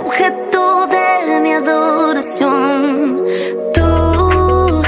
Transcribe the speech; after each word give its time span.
Objeto 0.00 0.86
de 0.94 1.40
mi 1.42 1.52
adoración. 1.52 3.24
Tú, 3.74 4.82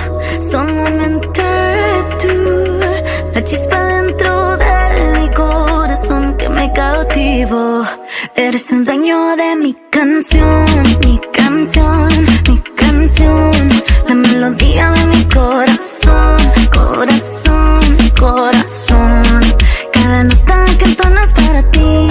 solamente 0.50 1.42
tú, 2.22 2.34
la 3.34 3.44
chispa 3.44 3.78
dentro 3.96 4.56
de 4.56 4.74
mi 5.18 5.28
corazón 5.34 6.34
que 6.38 6.48
me 6.48 6.72
cautivó. 6.72 7.84
Eres 8.34 8.70
el 8.72 8.84
dueño 8.84 9.36
de 9.36 9.56
mi 9.56 9.74
canción, 9.90 10.66
mi 11.05 11.20
canción, 11.33 12.08
mi 12.48 12.58
canción, 12.83 13.52
la 14.08 14.14
melodía 14.14 14.90
de 14.92 15.05
mi 15.12 15.24
corazón, 15.38 16.38
corazón, 16.78 17.80
corazón. 18.18 19.22
Cada 19.92 20.24
nota 20.24 20.56
que 20.78 20.84
entonas 20.84 21.33
para 21.34 21.62
ti, 21.70 22.02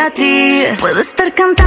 a 0.00 0.10
ti. 0.10 0.62
Puedo 0.78 1.00
estar 1.00 1.32
cantando 1.32 1.59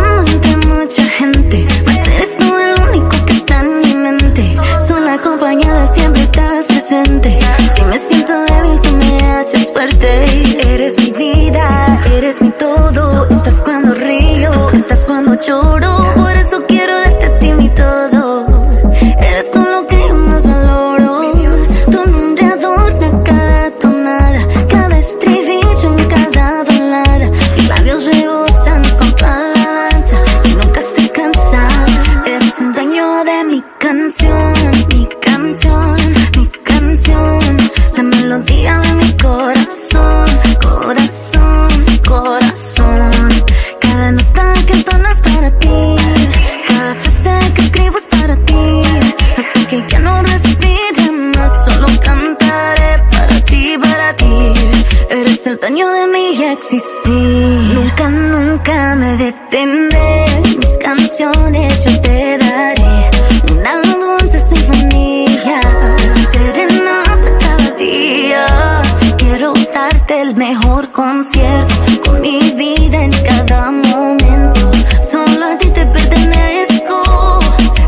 con 72.03 72.21
mi 72.21 72.39
vida 72.57 73.03
en 73.03 73.11
cada 73.23 73.69
momento. 73.69 74.71
Solo 75.11 75.45
a 75.45 75.57
ti 75.59 75.69
te 75.69 75.85
pertenezco. 75.85 77.39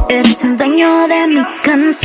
Eres 0.09 0.43
el 0.43 0.57
dueño 0.57 1.07
de 1.07 1.27
mi 1.29 1.43
canción, 1.63 2.04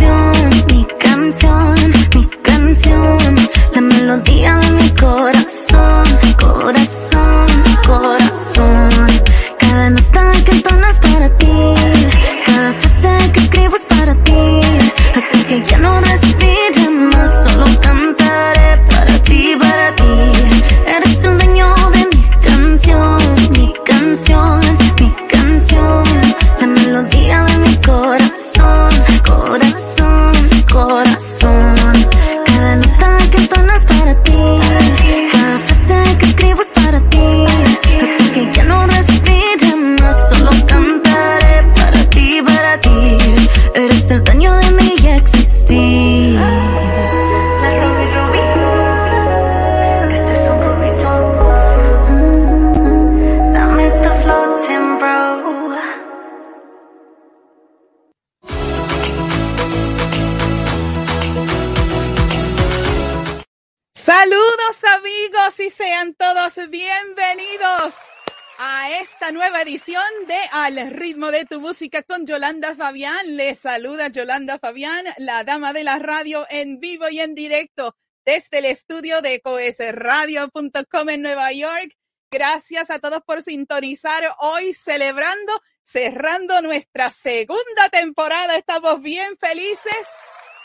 Les 73.51 73.59
saluda 73.59 74.07
Yolanda 74.07 74.61
Fabián, 74.61 75.05
la 75.19 75.43
dama 75.43 75.73
de 75.73 75.83
la 75.83 75.99
radio 75.99 76.47
en 76.51 76.79
vivo 76.79 77.09
y 77.11 77.19
en 77.19 77.35
directo 77.35 77.97
desde 78.25 78.59
el 78.59 78.67
estudio 78.67 79.23
de 79.23 79.41
coesradio.com 79.41 81.09
en 81.09 81.23
Nueva 81.23 81.51
York. 81.51 81.97
Gracias 82.31 82.91
a 82.91 83.01
todos 83.01 83.23
por 83.27 83.43
sintonizar 83.43 84.23
hoy 84.39 84.73
celebrando, 84.73 85.61
cerrando 85.83 86.63
nuestra 86.63 87.11
segunda 87.11 87.89
temporada. 87.91 88.55
Estamos 88.55 89.03
bien 89.03 89.37
felices 89.37 90.07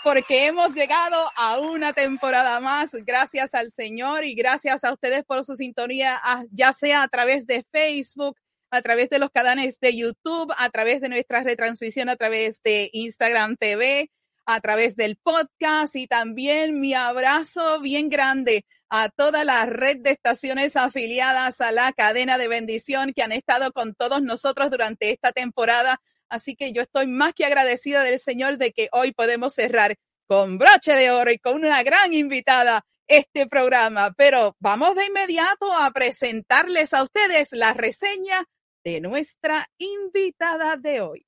porque 0.03 0.45
hemos 0.45 0.71
llegado 0.73 1.31
a 1.35 1.57
una 1.57 1.91
temporada 1.91 2.59
más. 2.59 2.91
Gracias 3.03 3.55
al 3.55 3.71
Señor 3.71 4.25
y 4.25 4.35
gracias 4.35 4.83
a 4.83 4.93
ustedes 4.93 5.23
por 5.25 5.43
su 5.43 5.55
sintonía, 5.55 6.21
ya 6.51 6.71
sea 6.71 7.01
a 7.01 7.07
través 7.07 7.47
de 7.47 7.65
Facebook, 7.71 8.37
a 8.71 8.81
través 8.81 9.09
de 9.09 9.19
los 9.19 9.29
canales 9.31 9.79
de 9.79 9.95
YouTube, 9.95 10.53
a 10.57 10.69
través 10.69 11.01
de 11.01 11.09
nuestra 11.09 11.43
retransmisión, 11.43 12.09
a 12.09 12.15
través 12.15 12.61
de 12.63 12.89
Instagram 12.93 13.55
TV, 13.57 14.09
a 14.45 14.59
través 14.61 14.95
del 14.95 15.17
podcast 15.17 15.95
y 15.95 16.07
también 16.07 16.79
mi 16.79 16.93
abrazo 16.93 17.79
bien 17.79 18.09
grande 18.09 18.65
a 18.89 19.09
toda 19.09 19.43
la 19.43 19.65
red 19.65 19.97
de 19.97 20.11
estaciones 20.11 20.75
afiliadas 20.75 21.61
a 21.61 21.71
la 21.71 21.91
cadena 21.93 22.37
de 22.37 22.47
bendición 22.47 23.13
que 23.13 23.23
han 23.23 23.31
estado 23.31 23.71
con 23.71 23.95
todos 23.95 24.21
nosotros 24.21 24.69
durante 24.69 25.09
esta 25.09 25.31
temporada. 25.31 25.99
Así 26.29 26.55
que 26.55 26.71
yo 26.71 26.81
estoy 26.81 27.07
más 27.07 27.33
que 27.33 27.45
agradecida 27.45 28.03
del 28.03 28.19
Señor 28.19 28.57
de 28.57 28.71
que 28.71 28.89
hoy 28.91 29.11
podemos 29.11 29.53
cerrar 29.53 29.95
con 30.27 30.57
broche 30.57 30.93
de 30.93 31.11
oro 31.11 31.31
y 31.31 31.39
con 31.39 31.55
una 31.55 31.83
gran 31.83 32.13
invitada 32.13 32.85
este 33.07 33.47
programa. 33.47 34.13
Pero 34.15 34.55
vamos 34.59 34.95
de 34.95 35.05
inmediato 35.05 35.73
a 35.73 35.91
presentarles 35.91 36.93
a 36.93 37.03
ustedes 37.03 37.51
la 37.51 37.73
reseña 37.73 38.45
de 38.85 39.01
nuestra 39.01 39.67
invitada 39.79 40.77
de 40.77 41.01
hoy. 41.01 41.25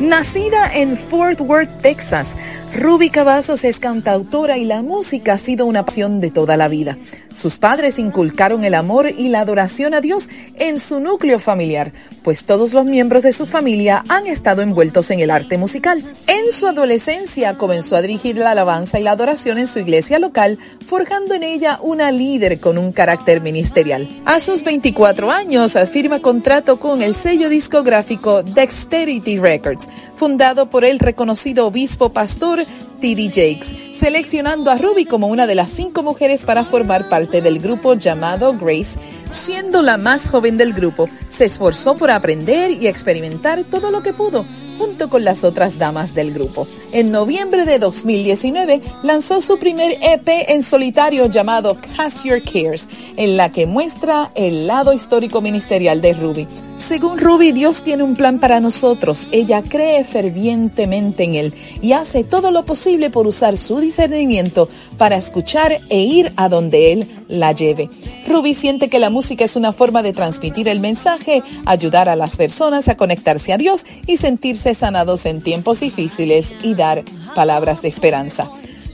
Nacida 0.00 0.70
en 0.74 0.98
Fort 0.98 1.40
Worth, 1.40 1.80
Texas, 1.80 2.36
Ruby 2.76 3.08
Cavazos 3.08 3.62
es 3.62 3.78
cantautora 3.78 4.58
y 4.58 4.64
la 4.64 4.82
música 4.82 5.34
ha 5.34 5.38
sido 5.38 5.64
una 5.64 5.84
pasión 5.84 6.18
de 6.18 6.32
toda 6.32 6.56
la 6.56 6.66
vida. 6.66 6.98
Sus 7.32 7.58
padres 7.58 8.00
inculcaron 8.00 8.64
el 8.64 8.74
amor 8.74 9.08
y 9.16 9.28
la 9.28 9.40
adoración 9.40 9.94
a 9.94 10.00
Dios 10.00 10.28
en 10.56 10.80
su 10.80 10.98
núcleo 10.98 11.38
familiar, 11.38 11.92
pues 12.24 12.44
todos 12.44 12.74
los 12.74 12.84
miembros 12.84 13.22
de 13.22 13.32
su 13.32 13.46
familia 13.46 14.04
han 14.08 14.26
estado 14.26 14.60
envueltos 14.62 15.12
en 15.12 15.20
el 15.20 15.30
arte 15.30 15.56
musical. 15.56 16.02
En 16.26 16.50
su 16.50 16.66
adolescencia 16.66 17.56
comenzó 17.56 17.94
a 17.94 18.02
dirigir 18.02 18.38
la 18.38 18.50
alabanza 18.50 18.98
y 18.98 19.04
la 19.04 19.12
adoración 19.12 19.58
en 19.58 19.68
su 19.68 19.78
iglesia 19.78 20.18
local, 20.18 20.58
forjando 20.88 21.34
en 21.34 21.44
ella 21.44 21.78
una 21.80 22.10
líder 22.10 22.58
con 22.58 22.76
un 22.76 22.90
carácter 22.90 23.40
ministerial. 23.40 24.08
A 24.24 24.40
sus 24.40 24.64
24 24.64 25.30
años 25.30 25.76
firma 25.92 26.20
contrato 26.20 26.80
con 26.80 27.02
el 27.02 27.14
sello 27.14 27.48
discográfico 27.48 28.42
Dexterity 28.42 29.38
Records, 29.38 29.88
fundado 30.16 30.70
por 30.70 30.84
el 30.84 30.98
reconocido 30.98 31.66
obispo 31.66 32.12
pastor 32.12 32.63
T.D. 33.00 33.28
Jakes, 33.28 33.74
seleccionando 33.92 34.70
a 34.70 34.78
Ruby 34.78 35.04
como 35.04 35.26
una 35.26 35.46
de 35.46 35.54
las 35.54 35.70
cinco 35.70 36.02
mujeres 36.02 36.44
para 36.44 36.64
formar 36.64 37.08
parte 37.08 37.42
del 37.42 37.58
grupo 37.58 37.94
llamado 37.94 38.54
Grace. 38.54 38.98
Siendo 39.30 39.82
la 39.82 39.98
más 39.98 40.30
joven 40.30 40.56
del 40.56 40.72
grupo, 40.72 41.08
se 41.28 41.44
esforzó 41.44 41.96
por 41.96 42.10
aprender 42.10 42.70
y 42.70 42.86
experimentar 42.86 43.64
todo 43.64 43.90
lo 43.90 44.02
que 44.02 44.14
pudo 44.14 44.46
junto 44.78 45.08
con 45.08 45.24
las 45.24 45.44
otras 45.44 45.78
damas 45.78 46.14
del 46.14 46.32
grupo. 46.32 46.66
En 46.92 47.10
noviembre 47.10 47.64
de 47.64 47.78
2019 47.78 48.80
lanzó 49.02 49.40
su 49.40 49.58
primer 49.58 49.98
EP 50.02 50.28
en 50.48 50.62
solitario 50.62 51.26
llamado 51.26 51.78
Cast 51.96 52.24
Your 52.24 52.42
Cares, 52.42 52.88
en 53.16 53.36
la 53.36 53.50
que 53.50 53.66
muestra 53.66 54.30
el 54.34 54.66
lado 54.66 54.92
histórico 54.92 55.40
ministerial 55.40 56.00
de 56.00 56.12
Ruby. 56.14 56.48
Según 56.76 57.18
Ruby, 57.18 57.52
Dios 57.52 57.82
tiene 57.82 58.02
un 58.02 58.16
plan 58.16 58.40
para 58.40 58.58
nosotros. 58.58 59.28
Ella 59.30 59.62
cree 59.62 60.02
fervientemente 60.02 61.22
en 61.22 61.36
él 61.36 61.54
y 61.80 61.92
hace 61.92 62.24
todo 62.24 62.50
lo 62.50 62.66
posible 62.66 63.10
por 63.10 63.28
usar 63.28 63.58
su 63.58 63.78
discernimiento 63.78 64.68
para 64.98 65.16
escuchar 65.16 65.78
e 65.88 66.00
ir 66.00 66.32
a 66.36 66.48
donde 66.48 66.92
él 66.92 67.08
la 67.28 67.52
lleve. 67.52 67.88
Ruby 68.26 68.54
siente 68.54 68.88
que 68.88 68.98
la 68.98 69.08
música 69.08 69.44
es 69.44 69.54
una 69.54 69.72
forma 69.72 70.02
de 70.02 70.12
transmitir 70.12 70.68
el 70.68 70.80
mensaje, 70.80 71.44
ayudar 71.64 72.08
a 72.08 72.16
las 72.16 72.36
personas 72.36 72.88
a 72.88 72.96
conectarse 72.96 73.52
a 73.52 73.58
Dios 73.58 73.86
y 74.06 74.16
sentirse 74.16 74.74
sanados 74.74 75.26
en 75.26 75.42
tiempos 75.42 75.80
difíciles 75.80 76.56
y 76.62 76.74
dar 76.74 77.04
palabras 77.36 77.82
de 77.82 77.88
esperanza. 77.88 78.50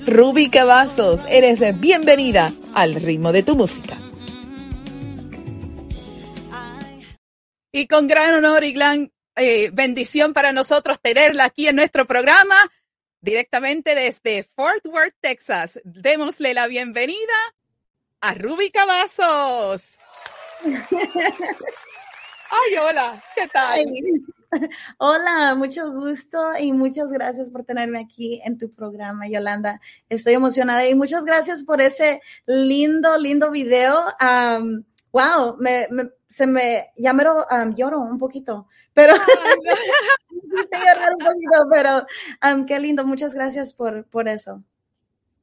Ruby 0.06 0.48
Cavazos, 0.48 1.24
eres 1.30 1.60
bienvenida 1.80 2.52
al 2.74 2.94
ritmo 2.94 3.32
de 3.32 3.42
tu 3.42 3.56
música. 3.56 4.09
Y 7.72 7.86
con 7.86 8.08
gran 8.08 8.34
honor 8.34 8.64
y 8.64 8.72
gran 8.72 9.12
eh, 9.36 9.70
bendición 9.72 10.32
para 10.32 10.52
nosotros 10.52 10.98
tenerla 11.00 11.44
aquí 11.44 11.68
en 11.68 11.76
nuestro 11.76 12.06
programa, 12.06 12.56
directamente 13.20 13.94
desde 13.94 14.48
Fort 14.56 14.84
Worth, 14.86 15.14
Texas. 15.20 15.80
Démosle 15.84 16.54
la 16.54 16.66
bienvenida 16.66 17.34
a 18.20 18.34
Ruby 18.34 18.70
Cavazos. 18.70 19.98
Ay, 20.62 20.72
hola, 22.80 23.22
¿qué 23.36 23.46
tal? 23.46 23.84
Hola, 24.98 25.54
mucho 25.54 25.92
gusto 25.92 26.38
y 26.58 26.72
muchas 26.72 27.08
gracias 27.10 27.50
por 27.50 27.64
tenerme 27.64 28.00
aquí 28.00 28.40
en 28.44 28.58
tu 28.58 28.72
programa, 28.72 29.28
Yolanda. 29.28 29.80
Estoy 30.08 30.34
emocionada 30.34 30.88
y 30.88 30.96
muchas 30.96 31.24
gracias 31.24 31.62
por 31.62 31.80
ese 31.80 32.20
lindo, 32.46 33.16
lindo 33.16 33.52
video. 33.52 34.06
Wow, 35.12 35.56
me, 35.58 35.86
se 36.26 36.46
me, 36.46 36.90
ya 36.96 37.12
me 37.12 37.24
lloro 37.74 38.00
un 38.00 38.18
poquito, 38.18 38.66
pero 38.94 39.14
llorar 40.72 41.12
un 41.12 41.26
poquito, 41.26 41.68
pero 41.70 42.06
qué 42.66 42.78
lindo, 42.78 43.04
muchas 43.04 43.34
gracias 43.34 43.72
por, 43.74 44.04
por 44.06 44.28
eso. 44.28 44.62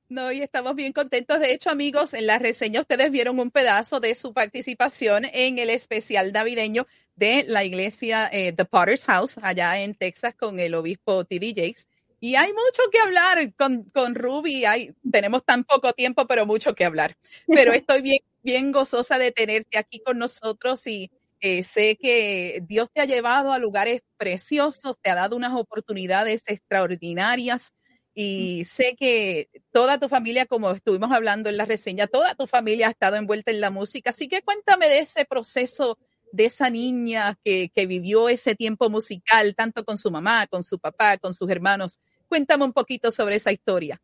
No, 0.09 0.31
y 0.31 0.41
estamos 0.41 0.73
bien 0.75 0.93
contentos. 0.93 1.39
De 1.41 1.51
hecho, 1.51 1.69
amigos, 1.69 2.13
en 2.13 2.27
la 2.27 2.39
reseña 2.39 2.79
ustedes 2.79 3.11
vieron 3.11 3.39
un 3.39 3.51
pedazo 3.51 3.99
de 3.99 4.15
su 4.15 4.33
participación 4.33 5.25
en 5.25 5.59
el 5.59 5.69
especial 5.69 6.31
navideño 6.31 6.87
de 7.17 7.43
la 7.45 7.65
iglesia 7.65 8.29
eh, 8.31 8.53
The 8.53 8.63
Potter's 8.63 9.03
House, 9.05 9.37
allá 9.41 9.77
en 9.79 9.95
Texas, 9.95 10.33
con 10.33 10.59
el 10.59 10.75
obispo 10.75 11.25
T.D. 11.25 11.49
Jakes. 11.49 11.87
Y 12.21 12.35
hay 12.35 12.51
mucho 12.53 12.83
que 12.89 12.99
hablar 12.99 13.53
con, 13.55 13.83
con 13.83 14.15
Ruby. 14.15 14.63
Hay, 14.63 14.93
tenemos 15.11 15.43
tan 15.43 15.65
poco 15.65 15.91
tiempo, 15.91 16.25
pero 16.25 16.45
mucho 16.45 16.73
que 16.73 16.85
hablar. 16.85 17.17
Pero 17.45 17.73
estoy 17.73 18.01
bien, 18.01 18.19
bien 18.47 18.71
gozosa 18.71 19.17
de 19.19 19.33
tenerte 19.33 19.77
aquí 19.77 19.99
con 19.99 20.17
nosotros 20.19 20.88
y 20.88 21.11
eh, 21.41 21.63
sé 21.63 21.97
que 21.97 22.63
Dios 22.65 22.89
te 22.94 23.01
ha 23.01 23.05
llevado 23.05 23.51
a 23.51 23.59
lugares 23.59 24.03
preciosos, 24.15 24.95
te 25.01 25.09
ha 25.09 25.15
dado 25.15 25.35
unas 25.35 25.53
oportunidades 25.53 26.44
extraordinarias 26.47 27.73
y 28.15 28.63
sé 28.63 28.95
que 28.97 29.49
toda 29.73 29.99
tu 29.99 30.07
familia, 30.07 30.45
como 30.45 30.71
estuvimos 30.71 31.11
hablando 31.11 31.49
en 31.49 31.57
la 31.57 31.65
reseña, 31.65 32.07
toda 32.07 32.35
tu 32.35 32.47
familia 32.47 32.88
ha 32.88 32.91
estado 32.91 33.17
envuelta 33.17 33.51
en 33.51 33.59
la 33.59 33.69
música. 33.69 34.11
Así 34.11 34.29
que 34.29 34.41
cuéntame 34.41 34.88
de 34.88 34.99
ese 34.99 35.25
proceso 35.25 35.97
de 36.31 36.45
esa 36.45 36.69
niña 36.69 37.38
que, 37.44 37.69
vivió 37.85 38.29
ese 38.29 38.55
tiempo 38.55 38.89
musical, 38.89 39.55
tanto 39.55 39.83
con 39.83 39.97
su 39.97 40.09
mamá, 40.09 40.47
con 40.47 40.63
su 40.63 40.79
papá, 40.79 41.17
con 41.17 41.33
sus 41.33 41.49
hermanos. 41.49 41.99
Cuéntame 42.29 42.63
un 42.63 42.71
poquito 42.71 43.11
sobre 43.11 43.35
esa 43.35 43.51
historia. 43.51 44.01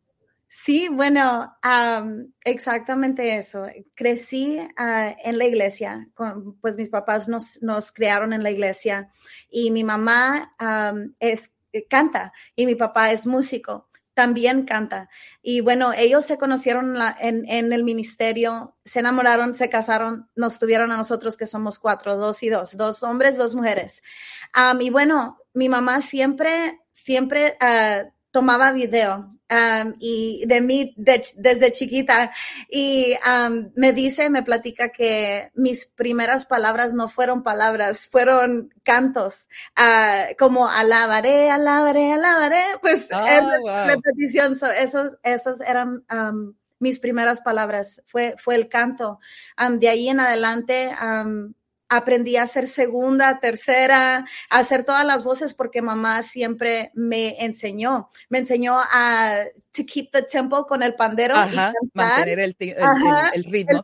Sí, 0.56 0.88
bueno, 0.88 1.52
exactamente 2.44 3.36
eso. 3.38 3.66
Crecí 3.96 4.56
ah, 4.76 5.16
en 5.24 5.36
la 5.36 5.46
iglesia, 5.46 6.08
pues 6.60 6.76
mis 6.76 6.90
papás 6.90 7.28
nos, 7.28 7.60
nos, 7.60 7.90
crearon 7.90 8.32
en 8.32 8.44
la 8.44 8.52
iglesia 8.52 9.10
y 9.50 9.72
mi 9.72 9.82
mamá 9.82 10.54
es, 11.18 11.50
canta 11.90 12.32
y 12.54 12.66
mi 12.66 12.76
papá 12.76 13.10
es 13.10 13.26
músico 13.26 13.88
también 14.14 14.64
canta. 14.64 15.10
Y 15.42 15.60
bueno, 15.60 15.92
ellos 15.92 16.24
se 16.24 16.38
conocieron 16.38 16.96
en, 17.18 17.48
en, 17.48 17.72
el 17.72 17.82
ministerio, 17.82 18.76
se 18.84 19.00
enamoraron, 19.00 19.56
se 19.56 19.68
casaron, 19.68 20.30
nos 20.36 20.60
tuvieron 20.60 20.92
a 20.92 20.96
nosotros 20.96 21.36
que 21.36 21.48
somos 21.48 21.80
cuatro, 21.80 22.16
dos 22.16 22.44
y 22.44 22.48
dos, 22.48 22.76
dos 22.76 23.02
hombres, 23.02 23.36
dos 23.36 23.56
mujeres. 23.56 24.04
y 24.78 24.90
bueno, 24.90 25.36
mi 25.52 25.68
mamá 25.68 26.00
siempre, 26.00 26.80
siempre 26.92 27.58
uh, 27.60 28.13
tomaba 28.34 28.72
video 28.72 29.30
um, 29.48 29.94
y 30.00 30.44
de 30.46 30.60
mí 30.60 30.92
desde 30.96 31.70
chiquita. 31.70 32.32
Y 32.68 33.14
um, 33.24 33.70
me 33.76 33.92
dice, 33.92 34.28
me 34.28 34.42
platica 34.42 34.88
que 34.88 35.52
mis 35.54 35.86
primeras 35.86 36.44
palabras 36.44 36.92
no 36.94 37.08
fueron 37.08 37.44
palabras, 37.44 38.08
fueron 38.08 38.74
cantos, 38.82 39.46
uh, 39.78 40.34
como 40.36 40.68
alabaré, 40.68 41.48
alabaré, 41.48 42.14
alabaré, 42.14 42.64
pues 42.82 43.08
oh, 43.12 43.86
repetición, 43.86 44.56
esos, 44.76 45.12
esos 45.22 45.60
eran 45.60 46.04
um, 46.12 46.54
mis 46.80 46.98
primeras 46.98 47.40
palabras, 47.40 48.02
fue, 48.06 48.34
fue 48.36 48.56
el 48.56 48.68
canto. 48.68 49.20
de 49.78 49.88
ahí 49.88 50.08
en 50.08 50.18
adelante, 50.18 50.90
aprendí 51.88 52.36
a 52.36 52.42
hacer 52.42 52.66
segunda, 52.66 53.40
tercera, 53.40 54.24
a 54.50 54.58
hacer 54.58 54.84
todas 54.84 55.04
las 55.04 55.24
voces 55.24 55.54
porque 55.54 55.82
mamá 55.82 56.22
siempre 56.22 56.90
me 56.94 57.44
enseñó, 57.44 58.08
me 58.28 58.38
enseñó 58.38 58.78
a 58.78 59.44
to 59.72 59.84
keep 59.84 60.10
the 60.12 60.22
tempo 60.22 60.66
con 60.66 60.82
el 60.82 60.94
pandero 60.94 61.34
y 61.34 61.56
mantener 61.92 62.38
el, 62.38 62.54
ritmo, 63.44 63.82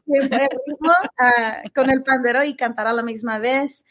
ah, 1.19 1.63
con 1.75 1.91
el 1.91 2.05
pandero 2.05 2.45
y 2.45 2.55
cantar 2.55 2.87
a 2.87 2.93
la 2.93 3.03
misma 3.03 3.39
vez. 3.39 3.85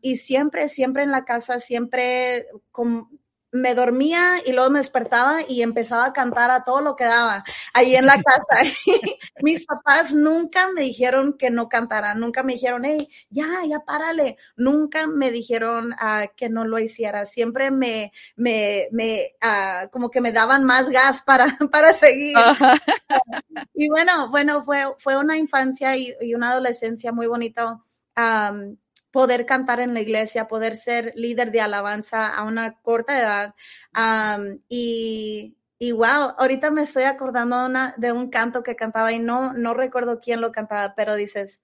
y 0.00 0.16
siempre, 0.16 0.68
siempre 0.68 1.02
en 1.02 1.10
la 1.10 1.24
casa, 1.24 1.60
siempre 1.60 2.46
con, 2.72 3.08
me 3.54 3.72
dormía 3.76 4.40
y 4.44 4.52
luego 4.52 4.68
me 4.68 4.80
despertaba 4.80 5.38
y 5.48 5.62
empezaba 5.62 6.06
a 6.06 6.12
cantar 6.12 6.50
a 6.50 6.64
todo 6.64 6.80
lo 6.80 6.96
que 6.96 7.04
daba 7.04 7.44
ahí 7.72 7.94
en 7.94 8.04
la 8.04 8.20
casa. 8.20 8.58
Mis 9.42 9.64
papás 9.64 10.12
nunca 10.12 10.68
me 10.72 10.82
dijeron 10.82 11.38
que 11.38 11.50
no 11.50 11.68
cantara, 11.68 12.14
nunca 12.14 12.42
me 12.42 12.54
dijeron, 12.54 12.84
hey, 12.84 13.08
ya, 13.30 13.46
ya 13.68 13.78
párale. 13.80 14.38
Nunca 14.56 15.06
me 15.06 15.30
dijeron 15.30 15.92
uh, 15.92 16.26
que 16.36 16.48
no 16.48 16.64
lo 16.64 16.80
hiciera. 16.80 17.26
Siempre 17.26 17.70
me, 17.70 18.12
me, 18.34 18.88
me, 18.90 19.36
uh, 19.40 19.88
como 19.90 20.10
que 20.10 20.20
me 20.20 20.32
daban 20.32 20.64
más 20.64 20.90
gas 20.90 21.22
para, 21.22 21.46
para 21.70 21.92
seguir. 21.92 22.36
y 23.72 23.88
bueno, 23.88 24.30
bueno, 24.30 24.64
fue, 24.64 24.84
fue 24.98 25.16
una 25.16 25.38
infancia 25.38 25.96
y, 25.96 26.12
y 26.20 26.34
una 26.34 26.50
adolescencia 26.50 27.12
muy 27.12 27.28
bonita. 27.28 27.80
Um, 28.16 28.76
poder 29.14 29.46
cantar 29.46 29.78
en 29.78 29.94
la 29.94 30.00
iglesia, 30.00 30.48
poder 30.48 30.74
ser 30.74 31.12
líder 31.14 31.52
de 31.52 31.60
alabanza 31.60 32.34
a 32.34 32.42
una 32.42 32.80
corta 32.80 33.16
edad. 33.16 33.54
y, 34.68 35.56
y 35.78 35.92
wow, 35.92 36.34
ahorita 36.36 36.72
me 36.72 36.82
estoy 36.82 37.04
acordando 37.04 37.60
de, 37.60 37.66
una, 37.66 37.94
de 37.96 38.10
un 38.10 38.28
canto 38.28 38.64
que 38.64 38.74
cantaba 38.74 39.12
y 39.12 39.20
no, 39.20 39.52
no 39.52 39.72
recuerdo 39.72 40.18
quién 40.18 40.40
lo 40.40 40.50
cantaba, 40.50 40.96
pero 40.96 41.14
dices, 41.14 41.62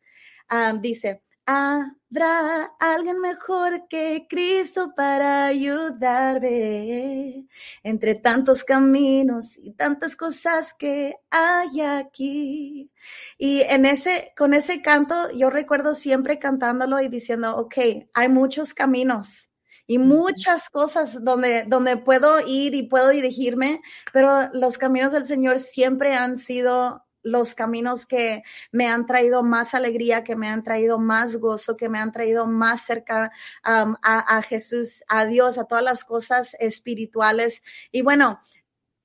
dice, 0.80 1.25
Habrá 1.47 2.65
alguien 2.79 3.21
mejor 3.21 3.89
que 3.89 4.27
Cristo 4.29 4.93
para 4.95 5.47
ayudarme 5.47 7.47
entre 7.83 8.15
tantos 8.15 8.65
caminos 8.65 9.59
y 9.59 9.73
tantas 9.73 10.17
cosas 10.17 10.75
que 10.75 11.17
hay 11.31 11.81
aquí. 11.81 12.91
Y 13.39 13.63
en 13.63 13.87
ese, 13.87 14.33
con 14.37 14.55
ese 14.55 14.83
canto, 14.83 15.31
yo 15.33 15.51
recuerdo 15.51 15.95
siempre 15.95 16.39
cantándolo 16.39 17.01
y 17.01 17.09
diciendo, 17.09 17.57
ok, 17.57 17.77
hay 18.15 18.29
muchos 18.29 18.75
caminos 18.75 19.51
y 19.91 19.99
muchas 19.99 20.71
cosas 20.71 21.25
donde, 21.25 21.65
donde 21.67 21.97
puedo 21.97 22.39
ir 22.47 22.77
y 22.77 22.85
puedo 22.85 23.09
dirigirme, 23.09 23.81
pero 24.13 24.49
los 24.53 24.79
caminos 24.79 25.13
del 25.13 25.27
Señor 25.27 25.59
siempre 25.59 26.15
han 26.15 26.39
sido 26.39 27.05
los 27.23 27.55
caminos 27.55 28.07
que 28.07 28.43
me 28.73 28.89
han 28.89 29.07
traído 29.07 29.43
más 29.43 29.75
alegría, 29.75 30.25
que 30.25 30.37
me 30.37 30.49
han 30.49 30.62
traído 30.62 30.99
más 30.99 31.37
gozo, 31.37 31.77
que 31.77 31.89
me 31.89 31.99
han 31.99 32.12
traído 32.12 32.47
más 32.47 32.85
cerca 32.85 33.31
a, 33.62 34.43
Jesús, 34.43 35.05
a 35.09 35.27
Dios, 35.27 35.59
a 35.59 35.65
todas 35.65 35.85
las 35.85 36.05
cosas 36.05 36.57
espirituales. 36.59 37.62
Y 37.93 38.03
bueno, 38.03 38.41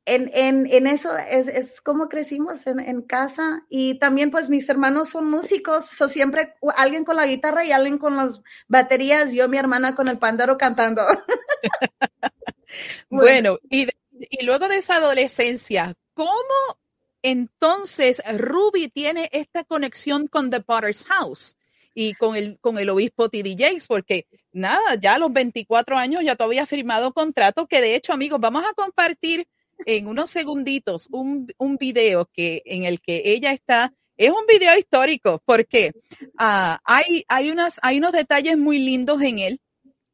en, 0.06 0.68
en, 0.68 0.88
eso 0.88 1.18
es, 1.18 1.82
como 1.82 2.10
crecimos 2.10 2.68
en, 2.68 3.02
casa 3.02 3.66
y 3.70 3.98
también 3.98 4.30
pues 4.30 4.50
mis 4.50 4.70
hermanos 4.70 5.10
son 5.10 5.30
músicos, 5.30 5.86
so 5.86 6.08
siempre 6.08 6.54
alguien 6.78 7.04
con 7.04 7.16
la 7.16 7.26
guitarra 7.26 7.66
y 7.66 7.72
alguien 7.72 7.98
con 7.98 8.16
las 8.16 8.44
baterías, 8.68 9.34
yo 9.34 9.50
mi 9.50 9.58
hermana 9.58 9.96
con 9.96 10.08
el 10.08 10.20
pandero 10.20 10.58
cantando. 10.58 11.04
bueno, 13.10 13.58
y, 13.70 13.88
y 14.12 14.46
luego 14.46 14.68
de 14.68 14.78
esa 14.78 14.98
adolescencia, 14.98 15.96
¿cómo 16.14 16.85
entonces, 17.26 18.22
Ruby 18.38 18.88
tiene 18.88 19.30
esta 19.32 19.64
conexión 19.64 20.28
con 20.28 20.52
The 20.52 20.60
Potter's 20.60 21.04
House 21.06 21.58
y 21.96 22.14
con 22.14 22.36
el, 22.36 22.60
con 22.60 22.78
el 22.78 22.88
obispo 22.88 23.30
T.D. 23.30 23.56
Jakes, 23.58 23.88
porque 23.88 24.28
nada, 24.52 24.94
ya 24.94 25.16
a 25.16 25.18
los 25.18 25.34
24 25.34 25.98
años 25.98 26.24
ya 26.24 26.36
todavía 26.36 26.68
firmado 26.68 27.14
contrato, 27.14 27.66
que 27.66 27.82
de 27.82 27.96
hecho, 27.96 28.14
amigos, 28.14 28.40
vamos 28.40 28.64
a 28.64 28.76
compartir 28.76 29.48
en 29.88 30.06
unos 30.06 30.30
segunditos 30.30 31.08
un, 31.12 31.52
un 31.58 31.78
video 31.78 32.30
que, 32.32 32.62
en 32.64 32.84
el 32.84 33.02
que 33.02 33.24
ella 33.26 33.54
está. 33.54 33.92
Es 34.18 34.30
un 34.30 34.46
video 34.48 34.78
histórico 34.78 35.42
porque 35.46 35.94
ah, 36.38 36.80
hay, 36.84 37.26
hay, 37.28 37.52
hay 37.82 37.98
unos 37.98 38.12
detalles 38.12 38.56
muy 38.56 38.78
lindos 38.78 39.20
en 39.24 39.40
él 39.40 39.60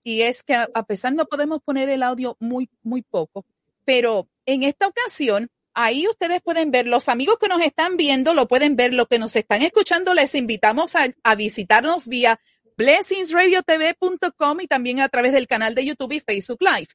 y 0.01 0.21
es 0.21 0.43
que 0.43 0.55
a 0.55 0.83
pesar 0.83 1.11
no 1.13 1.25
podemos 1.25 1.61
poner 1.61 1.89
el 1.89 2.03
audio 2.03 2.37
muy, 2.39 2.69
muy 2.83 3.01
poco, 3.01 3.45
pero 3.83 4.29
en 4.45 4.63
esta 4.63 4.87
ocasión 4.87 5.49
Ahí 5.73 6.07
ustedes 6.07 6.41
pueden 6.41 6.71
ver, 6.71 6.87
los 6.87 7.07
amigos 7.07 7.37
que 7.39 7.47
nos 7.47 7.61
están 7.61 7.95
viendo 7.95 8.33
lo 8.33 8.47
pueden 8.47 8.75
ver, 8.75 8.93
lo 8.93 9.05
que 9.05 9.19
nos 9.19 9.35
están 9.35 9.61
escuchando, 9.61 10.13
les 10.13 10.35
invitamos 10.35 10.95
a, 10.95 11.35
visitarnos 11.35 12.07
vía 12.07 12.39
blessingsradiotv.com 12.77 14.61
y 14.61 14.67
también 14.67 14.99
a 14.99 15.09
través 15.09 15.31
del 15.31 15.47
canal 15.47 15.73
de 15.75 15.85
YouTube 15.85 16.13
y 16.13 16.19
Facebook 16.19 16.59
Live. 16.61 16.89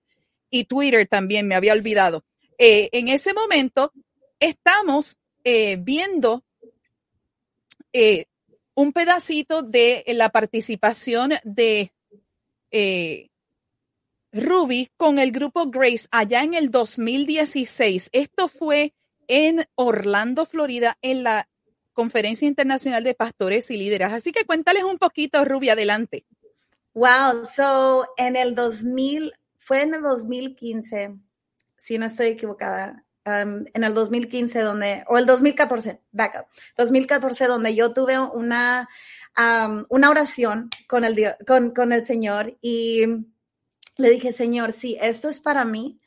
Y 0.50 0.64
Twitter 0.64 1.06
también, 1.09 1.49
me 1.49 1.54
había 1.54 1.73
olvidado. 1.73 2.25
Eh, 2.59 2.90
en 2.92 3.09
ese 3.09 3.33
momento 3.33 3.92
estamos 4.40 5.18
eh, 5.45 5.76
viendo 5.80 6.45
eh, 7.92 8.26
un 8.75 8.92
pedacito 8.92 9.62
de 9.62 10.04
la 10.09 10.28
participación 10.28 11.33
de 11.45 11.92
Ruby 14.36 14.90
con 14.98 15.18
el 15.18 15.32
grupo 15.32 15.66
Grace 15.66 16.06
allá 16.10 16.42
en 16.42 16.52
el 16.52 16.70
2016. 16.70 18.10
Esto 18.12 18.48
fue 18.48 18.92
en 19.28 19.66
Orlando, 19.74 20.44
Florida, 20.44 20.98
en 21.00 21.22
la 21.22 21.48
Conferencia 21.94 22.46
Internacional 22.46 23.02
de 23.02 23.14
Pastores 23.14 23.70
y 23.70 23.78
Líderes. 23.78 24.12
Así 24.12 24.32
que 24.32 24.44
cuéntales 24.44 24.84
un 24.84 24.98
poquito, 24.98 25.44
Ruby, 25.44 25.70
adelante. 25.70 26.26
Wow, 26.92 27.44
so 27.44 28.06
en 28.18 28.36
el 28.36 28.54
2000, 28.54 29.32
fue 29.58 29.82
en 29.82 29.94
el 29.94 30.02
2015, 30.02 31.14
si 31.78 31.98
no 31.98 32.06
estoy 32.06 32.26
equivocada, 32.28 33.04
um, 33.24 33.64
en 33.72 33.84
el 33.84 33.94
2015 33.94 34.60
donde, 34.60 35.04
o 35.08 35.16
el 35.16 35.24
2014, 35.24 36.00
back 36.12 36.40
up, 36.40 36.46
2014 36.76 37.46
donde 37.46 37.74
yo 37.74 37.92
tuve 37.92 38.18
una, 38.18 38.88
um, 39.38 39.84
una 39.88 40.10
oración 40.10 40.68
con 40.86 41.04
el, 41.04 41.34
con, 41.46 41.70
con 41.70 41.92
el 41.92 42.04
Señor 42.04 42.56
y 42.60 43.26
le 43.96 44.10
dije, 44.10 44.32
Señor, 44.32 44.72
si 44.72 44.96
esto 45.00 45.28
es 45.28 45.40
para 45.40 45.64
mí, 45.64 46.00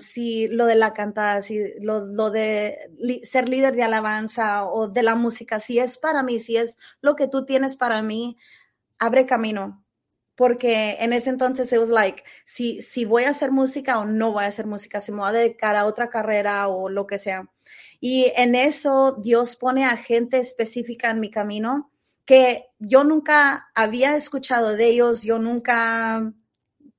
si 0.00 0.48
lo 0.48 0.66
de 0.66 0.76
la 0.76 0.94
cantada, 0.94 1.42
si 1.42 1.60
lo, 1.80 2.30
de 2.30 2.78
ser 3.24 3.48
líder 3.48 3.74
de 3.74 3.82
alabanza 3.82 4.64
o 4.64 4.88
de 4.88 5.02
la 5.02 5.14
música, 5.14 5.60
si 5.60 5.78
es 5.78 5.98
para 5.98 6.22
mí, 6.22 6.40
si 6.40 6.56
es 6.56 6.76
lo 7.00 7.16
que 7.16 7.28
tú 7.28 7.44
tienes 7.44 7.76
para 7.76 8.02
mí, 8.02 8.38
abre 8.98 9.26
camino. 9.26 9.84
Porque 10.34 10.96
en 11.00 11.12
ese 11.12 11.28
entonces 11.28 11.70
it 11.72 11.78
was 11.78 11.90
like, 11.90 12.24
si, 12.46 12.80
si 12.80 13.04
voy 13.04 13.24
a 13.24 13.30
hacer 13.30 13.50
música 13.50 13.98
o 13.98 14.06
no 14.06 14.32
voy 14.32 14.44
a 14.44 14.48
hacer 14.48 14.66
música, 14.66 15.00
si 15.00 15.12
me 15.12 15.18
voy 15.18 15.28
a 15.28 15.32
dedicar 15.32 15.76
a 15.76 15.84
otra 15.84 16.08
carrera 16.08 16.68
o 16.68 16.88
lo 16.88 17.06
que 17.06 17.18
sea. 17.18 17.50
Y 18.00 18.32
en 18.36 18.54
eso 18.54 19.18
Dios 19.22 19.56
pone 19.56 19.84
a 19.84 19.96
gente 19.96 20.38
específica 20.38 21.10
en 21.10 21.20
mi 21.20 21.30
camino 21.30 21.92
que 22.24 22.70
yo 22.78 23.04
nunca 23.04 23.70
había 23.74 24.16
escuchado 24.16 24.74
de 24.74 24.86
ellos, 24.86 25.22
yo 25.22 25.38
nunca 25.38 26.32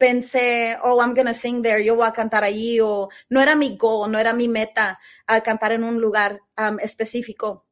pensé, 0.03 0.77
oh, 0.83 1.01
I'm 1.01 1.13
gonna 1.13 1.33
sing 1.33 1.61
there, 1.61 1.81
yo 1.81 1.95
voy 1.95 2.05
a 2.05 2.11
cantar 2.11 2.43
allí, 2.43 2.77
o 2.81 3.07
no 3.29 3.39
era 3.39 3.55
mi 3.55 3.77
goal, 3.77 4.11
no 4.11 4.19
era 4.19 4.33
mi 4.33 4.49
meta 4.49 4.99
a 5.25 5.39
cantar 5.39 5.71
en 5.71 5.85
un 5.85 6.01
lugar 6.01 6.41
um, 6.57 6.77
específico. 6.79 7.65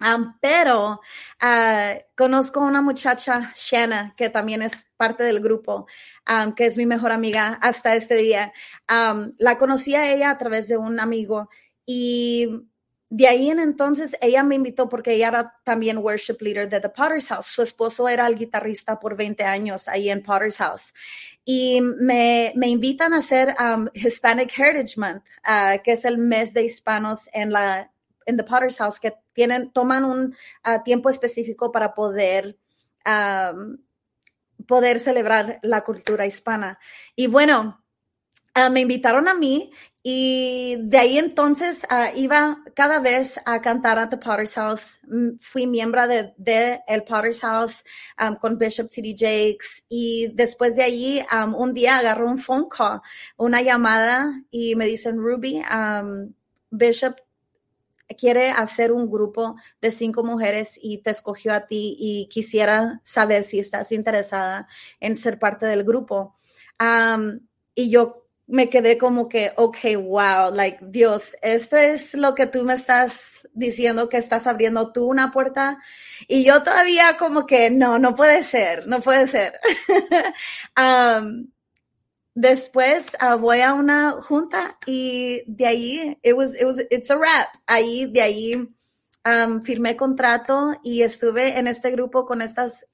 Um, 0.00 0.36
pero 0.40 1.00
uh, 1.40 2.00
conozco 2.16 2.58
una 2.58 2.82
muchacha, 2.82 3.52
Shanna, 3.54 4.12
que 4.16 4.28
también 4.28 4.62
es 4.62 4.86
parte 4.96 5.22
del 5.22 5.38
grupo, 5.38 5.86
um, 6.28 6.52
que 6.52 6.66
es 6.66 6.76
mi 6.76 6.84
mejor 6.84 7.12
amiga 7.12 7.60
hasta 7.62 7.94
este 7.94 8.16
día. 8.16 8.52
la 9.38 9.56
conocí 9.56 9.94
a 9.94 10.12
ella 10.12 10.30
a 10.30 10.38
través 10.38 10.66
de 10.66 10.78
un 10.78 10.98
amigo 10.98 11.48
y 11.86 12.48
de 13.14 13.28
ahí 13.28 13.50
en 13.50 13.60
entonces 13.60 14.16
ella 14.22 14.42
me 14.42 14.54
invitó 14.54 14.88
porque 14.88 15.12
ella 15.12 15.28
era 15.28 15.60
también 15.64 15.98
worship 15.98 16.38
leader 16.40 16.66
de 16.66 16.80
The 16.80 16.88
Potter's 16.88 17.28
House. 17.28 17.44
Su 17.44 17.60
esposo 17.60 18.08
era 18.08 18.26
el 18.26 18.36
guitarrista 18.36 18.98
por 18.98 19.16
20 19.16 19.44
años 19.44 19.86
ahí 19.86 20.08
en 20.08 20.22
Potter's 20.22 20.56
House 20.56 20.94
y 21.44 21.82
me, 21.82 22.54
invitan 22.56 23.12
a 23.12 23.18
hacer 23.18 23.54
um, 23.60 23.86
Hispanic 23.92 24.58
Heritage 24.58 24.96
Month, 24.96 25.24
uh, 25.46 25.82
que 25.84 25.92
es 25.92 26.06
el 26.06 26.16
mes 26.16 26.54
de 26.54 26.64
hispanos 26.64 27.28
en 27.34 27.52
la 27.52 27.92
en 28.24 28.38
the 28.38 28.44
Potter's 28.44 28.78
House, 28.78 28.98
que 28.98 29.12
tienen, 29.34 29.72
toman 29.72 30.06
un 30.06 30.34
uh, 30.64 30.82
tiempo 30.82 31.10
específico 31.10 31.70
para 31.70 31.92
poder 31.92 32.56
um, 33.04 33.76
poder 34.66 35.00
celebrar 35.00 35.58
la 35.60 35.82
cultura 35.82 36.24
hispana. 36.24 36.78
Y 37.14 37.26
bueno, 37.26 37.81
uh, 38.56 38.70
me 38.70 38.80
invitaron 38.80 39.28
a 39.28 39.34
mí 39.34 39.72
y 40.04 40.76
de 40.80 40.98
ahí 40.98 41.18
entonces 41.18 41.86
ah, 41.88 42.10
iba 42.16 42.58
cada 42.74 42.98
vez 42.98 43.40
a 43.46 43.60
cantar 43.60 44.00
a 44.00 44.08
The 44.08 44.16
Potter's 44.16 44.54
House. 44.54 44.98
Mm, 45.04 45.38
fui 45.40 45.66
miembro 45.66 46.08
de, 46.08 46.34
de 46.36 46.80
el 46.88 47.04
Potter's 47.04 47.40
House 47.40 47.84
um, 48.20 48.34
con 48.36 48.58
Bishop 48.58 48.90
T.D. 48.90 49.14
Jakes 49.16 49.84
y 49.88 50.32
después 50.34 50.74
de 50.74 50.82
allí 50.82 51.22
um, 51.32 51.54
un 51.54 51.72
día 51.72 51.98
agarró 51.98 52.28
un 52.28 52.38
phone 52.38 52.66
call, 52.68 53.00
una 53.36 53.62
llamada 53.62 54.42
y 54.50 54.74
me 54.74 54.86
dicen, 54.86 55.18
Ruby, 55.18 55.62
um, 55.72 56.32
Bishop 56.70 57.16
quiere 58.18 58.50
hacer 58.50 58.92
un 58.92 59.08
grupo 59.08 59.56
de 59.80 59.90
cinco 59.92 60.24
mujeres 60.24 60.78
y 60.82 60.98
te 60.98 61.10
escogió 61.10 61.54
a 61.54 61.66
ti 61.66 61.96
y 61.98 62.28
quisiera 62.28 63.00
saber 63.04 63.44
si 63.44 63.58
estás 63.60 63.92
interesada 63.92 64.66
en 65.00 65.16
ser 65.16 65.38
parte 65.38 65.66
del 65.66 65.84
grupo. 65.84 66.34
y 67.74 67.90
yo 67.90 68.21
me 68.52 68.68
quedé 68.68 68.98
como 68.98 69.30
que, 69.30 69.50
ok, 69.56 69.78
wow, 69.96 70.54
like 70.54 70.78
Dios, 70.82 71.34
esto 71.40 71.78
es 71.78 72.12
lo 72.12 72.34
que 72.34 72.46
tú 72.46 72.64
me 72.64 72.74
estás 72.74 73.48
diciendo 73.54 74.10
que 74.10 74.18
estás 74.18 74.46
abriendo 74.46 74.92
tú 74.92 75.06
una 75.06 75.30
puerta 75.30 75.78
y 76.28 76.44
yo 76.44 76.62
todavía 76.62 77.16
como 77.16 77.46
que 77.46 77.70
no, 77.70 77.98
no 77.98 78.14
puede 78.14 78.42
ser, 78.42 78.86
no 78.86 79.00
puede 79.00 79.26
ser. 79.26 79.58
um, 80.76 81.48
después 82.34 83.16
uh, 83.22 83.38
voy 83.38 83.62
a 83.62 83.72
una 83.72 84.20
junta 84.20 84.78
y 84.84 85.42
de 85.46 85.66
ahí, 85.66 86.18
it 86.22 86.34
was, 86.34 86.54
it 86.54 86.66
was, 86.66 86.76
it's 86.90 87.10
a 87.10 87.16
wrap. 87.16 87.48
Ahí, 87.66 88.04
de 88.04 88.20
ahí 88.20 88.54
um, 89.24 89.62
firmé 89.62 89.96
contrato 89.96 90.74
y 90.84 91.00
estuve 91.00 91.58
en 91.58 91.68
este 91.68 91.90
grupo 91.90 92.26
con 92.26 92.42
estas 92.42 92.84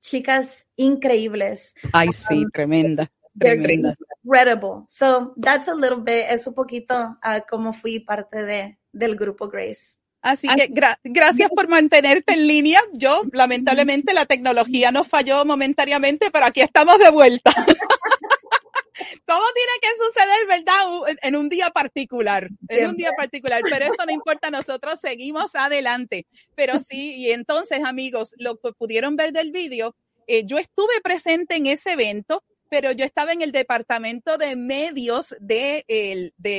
chicas 0.00 0.66
increíbles. 0.76 1.74
Ay, 1.92 2.08
sí, 2.10 2.42
tremenda. 2.54 3.10
Tremenda 3.38 3.96
incredible. 4.24 4.84
So 4.88 5.34
that's 5.36 5.68
a 5.68 5.74
little 5.74 6.00
bit, 6.00 6.26
es 6.30 6.46
un 6.46 6.54
poquito 6.54 7.18
uh, 7.22 7.40
como 7.48 7.72
fui 7.72 8.00
parte 8.00 8.44
de, 8.44 8.78
del 8.92 9.16
grupo 9.16 9.48
Grace. 9.48 9.96
Así 10.22 10.48
que 10.48 10.70
gracias 11.04 11.50
por 11.50 11.68
mantenerte 11.68 12.32
en 12.32 12.46
línea. 12.46 12.80
Yo, 12.94 13.24
lamentablemente, 13.32 14.14
la 14.14 14.24
tecnología 14.24 14.90
nos 14.90 15.06
falló 15.06 15.44
momentáneamente, 15.44 16.30
pero 16.30 16.46
aquí 16.46 16.62
estamos 16.62 16.98
de 16.98 17.10
vuelta. 17.10 17.52
Todo 19.26 19.42
tiene 19.54 19.72
que 19.82 19.88
suceder, 19.98 20.46
¿verdad? 20.48 21.16
En 21.20 21.36
un 21.36 21.50
día 21.50 21.68
particular, 21.68 22.48
en 22.68 22.88
un 22.88 22.96
día 22.96 23.12
particular, 23.12 23.60
pero 23.68 23.84
eso 23.84 24.06
no 24.06 24.12
importa, 24.12 24.50
nosotros 24.50 24.98
seguimos 24.98 25.54
adelante. 25.54 26.26
Pero 26.54 26.78
sí, 26.78 27.16
y 27.16 27.30
entonces, 27.32 27.84
amigos, 27.84 28.34
lo 28.38 28.56
que 28.56 28.72
pudieron 28.72 29.16
ver 29.16 29.32
del 29.32 29.50
vídeo, 29.50 29.94
eh, 30.26 30.46
yo 30.46 30.56
estuve 30.56 31.02
presente 31.02 31.56
en 31.56 31.66
ese 31.66 31.92
evento, 31.92 32.42
pero 32.74 32.90
yo 32.90 33.04
estaba 33.04 33.32
en 33.32 33.40
el 33.40 33.52
departamento 33.52 34.36
de 34.36 34.56
medios 34.56 35.36
de, 35.38 35.84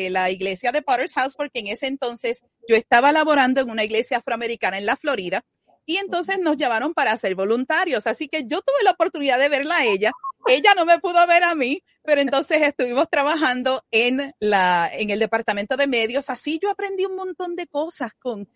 la 0.09 0.31
iglesia 0.31 0.71
de 0.71 0.81
Potter's 0.81 1.13
House, 1.15 1.35
porque 1.35 1.59
en 1.59 1.67
ese 1.67 1.87
entonces 1.87 2.45
yo 2.69 2.77
estaba 2.77 3.11
laborando 3.11 3.59
en 3.59 3.69
una 3.69 3.83
iglesia 3.83 4.19
afroamericana 4.19 4.77
en 4.77 4.85
la 4.85 4.95
Florida, 4.95 5.43
y 5.85 5.97
entonces 5.97 6.39
nos 6.39 6.55
llevaron 6.55 6.93
para 6.93 7.17
ser 7.17 7.35
voluntarios. 7.35 8.07
Así 8.07 8.29
que 8.29 8.45
yo 8.45 8.61
tuve 8.61 8.81
la 8.85 8.91
oportunidad 8.91 9.37
de 9.37 9.49
verla 9.49 9.79
a 9.79 9.85
ella. 9.85 10.13
Ella 10.47 10.73
no 10.73 10.85
me 10.85 10.99
pudo 10.99 11.27
ver 11.27 11.43
a 11.43 11.53
mí, 11.53 11.83
pero 12.01 12.21
entonces 12.21 12.61
estuvimos 12.61 13.09
trabajando 13.09 13.83
en, 13.91 14.33
el 14.39 15.19
departamento 15.19 15.75
de 15.75 15.87
medios. 15.87 16.29
Así 16.29 16.59
yo 16.63 16.69
aprendí 16.69 17.03
un 17.05 17.17
montón 17.17 17.57
de 17.57 17.67
cosas 17.67 18.13
con 18.13 18.47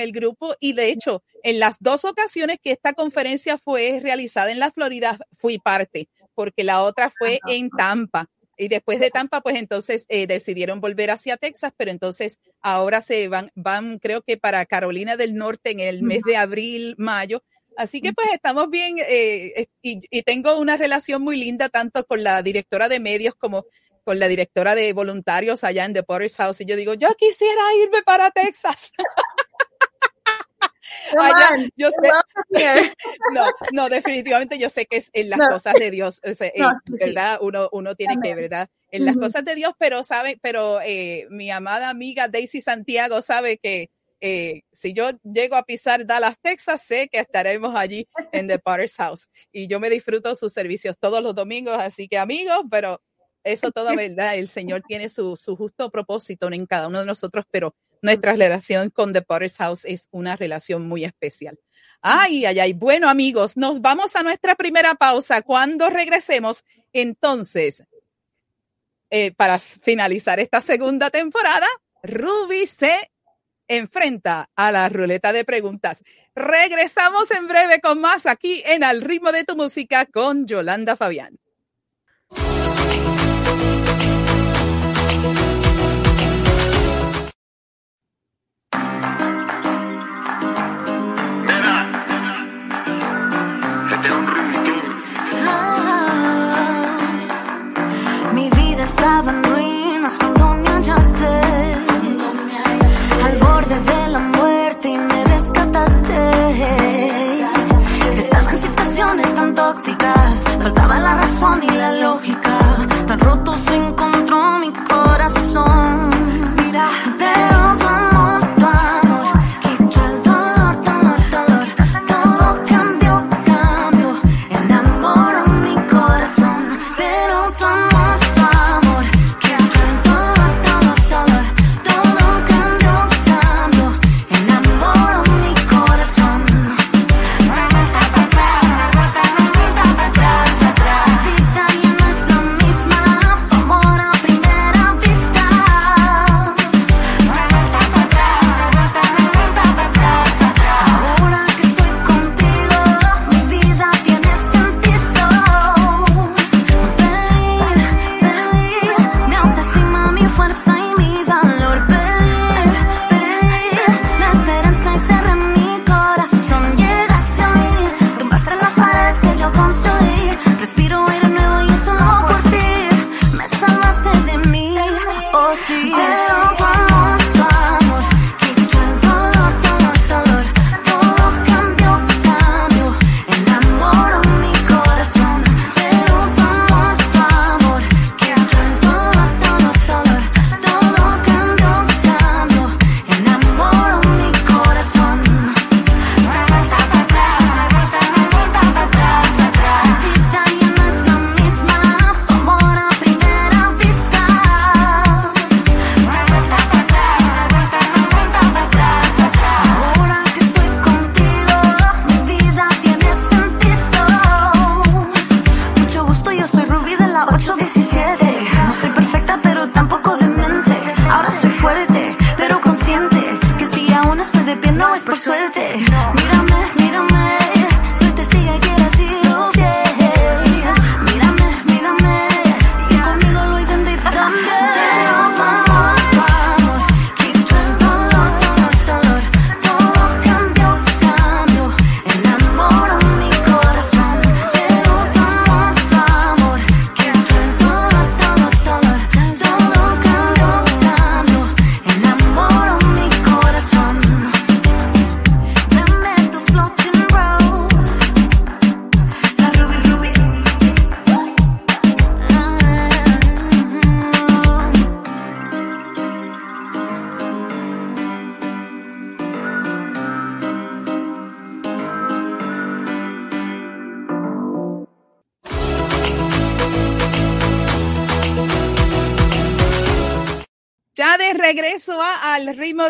el 0.00 0.10
grupo 0.10 0.56
y 0.58 0.72
de 0.72 0.88
hecho, 0.88 1.22
en 1.44 1.60
las 1.60 1.76
dos 1.78 2.04
ocasiones 2.04 2.58
que 2.60 2.72
esta 2.72 2.92
conferencia 2.92 3.56
fue 3.56 4.00
realizada 4.02 4.50
en 4.50 4.58
la 4.58 4.72
Florida, 4.72 5.16
fui 5.36 5.58
parte, 5.58 6.08
porque 6.34 6.64
la 6.64 6.82
otra 6.82 7.10
fue 7.10 7.40
en 7.48 7.70
Tampa. 7.70 8.26
Y 8.56 8.68
después 8.68 9.00
de 9.00 9.10
Tampa, 9.10 9.40
pues 9.40 9.56
entonces 9.56 10.06
eh, 10.08 10.26
decidieron 10.26 10.80
volver 10.80 11.10
hacia 11.10 11.36
Texas, 11.36 11.72
pero 11.76 11.90
entonces 11.90 12.38
ahora 12.60 13.00
se 13.00 13.26
van, 13.28 13.50
van, 13.54 13.98
creo 13.98 14.22
que 14.22 14.36
para 14.36 14.64
Carolina 14.64 15.16
del 15.16 15.34
Norte 15.34 15.72
en 15.72 15.80
el 15.80 16.02
mes 16.02 16.22
de 16.24 16.36
abril, 16.36 16.94
mayo. 16.96 17.42
Así 17.76 18.00
que 18.00 18.12
pues 18.12 18.28
estamos 18.32 18.70
bien 18.70 18.96
eh, 19.00 19.66
y, 19.82 19.98
y, 20.08 20.22
tengo 20.22 20.56
una 20.58 20.76
relación 20.76 21.22
muy 21.22 21.36
linda 21.36 21.68
tanto 21.68 22.04
con 22.06 22.22
la 22.22 22.40
directora 22.42 22.88
de 22.88 23.00
medios 23.00 23.34
como 23.34 23.64
con 24.04 24.20
la 24.20 24.28
directora 24.28 24.74
de 24.74 24.92
voluntarios 24.92 25.64
allá 25.64 25.84
en 25.84 25.94
The 25.94 26.02
Potter's 26.04 26.36
House. 26.36 26.60
Y 26.60 26.66
yo 26.66 26.76
digo, 26.76 26.94
yo 26.94 27.08
quisiera 27.16 27.62
irme 27.82 28.02
para 28.02 28.30
Texas. 28.30 28.92
yo 31.76 31.88
sé, 31.90 32.10
no, 33.32 33.46
no, 33.72 33.88
definitivamente 33.88 34.58
yo 34.58 34.68
sé 34.68 34.86
que 34.86 34.98
es 34.98 35.10
en 35.12 35.30
las 35.30 35.40
cosas 35.40 35.74
de 35.74 35.90
Dios, 35.90 36.20
¿verdad? 37.00 37.38
Uno, 37.40 37.68
uno 37.72 37.94
tiene 37.94 38.16
que, 38.22 38.34
¿verdad? 38.34 38.68
En 38.90 39.04
las 39.04 39.16
cosas 39.16 39.44
de 39.44 39.54
Dios, 39.54 39.72
pero 39.78 40.02
sabe, 40.02 40.38
pero 40.40 40.80
eh, 40.80 41.26
mi 41.30 41.50
amada 41.50 41.90
amiga 41.90 42.28
Daisy 42.28 42.60
Santiago 42.60 43.22
sabe 43.22 43.58
que 43.58 43.90
eh, 44.20 44.62
si 44.72 44.94
yo 44.94 45.10
llego 45.22 45.56
a 45.56 45.64
pisar 45.64 46.06
Dallas, 46.06 46.38
Texas, 46.40 46.82
sé 46.86 47.08
que 47.08 47.18
estaremos 47.18 47.74
allí 47.76 48.08
en 48.32 48.48
The 48.48 48.58
Potter's 48.58 48.96
House. 48.96 49.28
Y 49.52 49.66
yo 49.66 49.80
me 49.80 49.90
disfruto 49.90 50.34
sus 50.34 50.52
servicios 50.52 50.96
todos 50.98 51.22
los 51.22 51.34
domingos, 51.34 51.76
así 51.78 52.08
que 52.08 52.16
amigos, 52.16 52.60
pero 52.70 53.02
eso 53.44 53.70
toda 53.70 53.94
verdad, 53.94 54.36
el 54.36 54.48
Señor 54.48 54.82
tiene 54.86 55.10
su, 55.10 55.36
su 55.36 55.56
justo 55.56 55.90
propósito 55.90 56.50
en 56.50 56.64
cada 56.64 56.88
uno 56.88 57.00
de 57.00 57.06
nosotros, 57.06 57.44
pero 57.50 57.74
nuestra 58.04 58.36
relación 58.36 58.90
con 58.90 59.14
The 59.14 59.22
Potter's 59.22 59.56
House 59.56 59.86
es 59.86 60.08
una 60.10 60.36
relación 60.36 60.86
muy 60.86 61.04
especial. 61.04 61.58
Ay, 62.02 62.44
ay, 62.44 62.58
ay. 62.58 62.72
Bueno, 62.74 63.08
amigos, 63.08 63.56
nos 63.56 63.80
vamos 63.80 64.14
a 64.14 64.22
nuestra 64.22 64.56
primera 64.56 64.94
pausa. 64.94 65.40
Cuando 65.40 65.88
regresemos, 65.88 66.64
entonces, 66.92 67.82
eh, 69.08 69.32
para 69.32 69.58
finalizar 69.58 70.38
esta 70.38 70.60
segunda 70.60 71.08
temporada, 71.08 71.66
Ruby 72.02 72.66
se 72.66 73.10
enfrenta 73.68 74.50
a 74.54 74.70
la 74.70 74.90
ruleta 74.90 75.32
de 75.32 75.46
preguntas. 75.46 76.02
Regresamos 76.34 77.30
en 77.30 77.48
breve 77.48 77.80
con 77.80 78.02
más 78.02 78.26
aquí 78.26 78.62
en 78.66 78.84
Al 78.84 79.00
ritmo 79.00 79.32
de 79.32 79.44
tu 79.44 79.56
música 79.56 80.04
con 80.04 80.46
Yolanda 80.46 80.94
Fabián. 80.94 81.38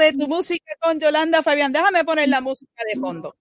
De 0.04 0.12
tu 0.12 0.28
música 0.28 0.72
con 0.80 1.00
Yolanda 1.00 1.42
Fabián. 1.42 1.72
Déjame 1.72 2.04
poner 2.04 2.28
la 2.28 2.40
música 2.40 2.82
de 2.92 3.00
fondo. 3.00 3.36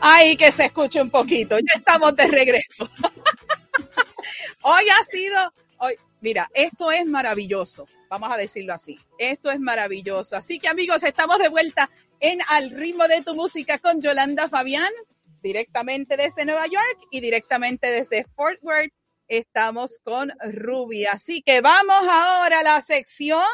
Ay, 0.00 0.36
que 0.36 0.50
se 0.50 0.66
escuche 0.66 1.00
un 1.00 1.10
poquito. 1.10 1.58
Ya 1.58 1.74
estamos 1.76 2.14
de 2.16 2.26
regreso. 2.26 2.88
hoy 4.62 4.84
ha 4.88 5.02
sido, 5.04 5.52
hoy, 5.78 5.94
mira, 6.20 6.48
esto 6.54 6.90
es 6.90 7.04
maravilloso. 7.06 7.86
Vamos 8.08 8.32
a 8.32 8.36
decirlo 8.36 8.74
así. 8.74 8.98
Esto 9.18 9.50
es 9.50 9.60
maravilloso. 9.60 10.36
Así 10.36 10.58
que 10.58 10.68
amigos, 10.68 11.02
estamos 11.02 11.38
de 11.38 11.48
vuelta 11.48 11.90
en 12.20 12.40
Al 12.48 12.70
ritmo 12.70 13.06
de 13.08 13.22
tu 13.22 13.34
música 13.34 13.78
con 13.78 14.00
Yolanda 14.00 14.48
Fabián, 14.48 14.92
directamente 15.42 16.16
desde 16.16 16.46
Nueva 16.46 16.66
York 16.66 16.98
y 17.10 17.20
directamente 17.20 17.88
desde 17.88 18.24
Fort 18.34 18.58
Worth 18.62 18.92
estamos 19.28 20.00
con 20.02 20.32
Ruby. 20.40 21.06
Así 21.06 21.42
que 21.42 21.60
vamos 21.60 22.08
ahora 22.08 22.60
a 22.60 22.62
la 22.62 22.80
sección 22.80 23.44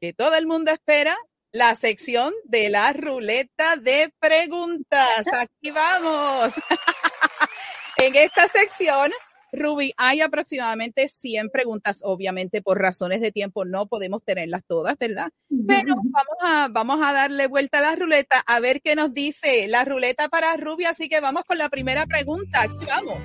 que 0.00 0.12
todo 0.14 0.34
el 0.34 0.46
mundo 0.46 0.70
espera, 0.70 1.16
la 1.52 1.74
sección 1.76 2.32
de 2.44 2.70
la 2.70 2.92
ruleta 2.92 3.76
de 3.76 4.12
preguntas. 4.18 5.26
Aquí 5.32 5.70
vamos. 5.70 6.54
en 7.96 8.16
esta 8.16 8.48
sección, 8.48 9.10
Ruby, 9.52 9.92
hay 9.96 10.20
aproximadamente 10.20 11.08
100 11.08 11.50
preguntas. 11.50 12.00
Obviamente, 12.04 12.62
por 12.62 12.78
razones 12.78 13.20
de 13.20 13.32
tiempo, 13.32 13.64
no 13.64 13.86
podemos 13.86 14.22
tenerlas 14.22 14.64
todas, 14.64 14.96
¿verdad? 14.98 15.30
Pero 15.66 15.94
vamos 15.96 16.36
a, 16.42 16.68
vamos 16.70 17.00
a 17.02 17.12
darle 17.12 17.46
vuelta 17.48 17.78
a 17.78 17.82
la 17.82 17.96
ruleta 17.96 18.42
a 18.46 18.60
ver 18.60 18.80
qué 18.80 18.94
nos 18.94 19.12
dice 19.12 19.66
la 19.66 19.84
ruleta 19.84 20.28
para 20.28 20.56
Ruby. 20.56 20.84
Así 20.84 21.08
que 21.08 21.20
vamos 21.20 21.44
con 21.44 21.58
la 21.58 21.68
primera 21.68 22.06
pregunta. 22.06 22.62
Aquí 22.62 22.86
vamos 22.86 23.18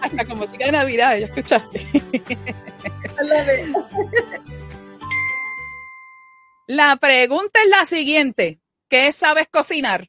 hasta 0.00 0.24
con 0.24 0.38
música 0.38 0.66
de 0.66 0.72
Navidad, 0.72 1.18
¿ya 1.18 1.26
escuchaste? 1.26 1.86
la 6.70 6.96
pregunta 6.96 7.60
es 7.64 7.68
la 7.68 7.84
siguiente. 7.84 8.60
¿Qué 8.88 9.10
sabes 9.10 9.48
cocinar? 9.50 10.08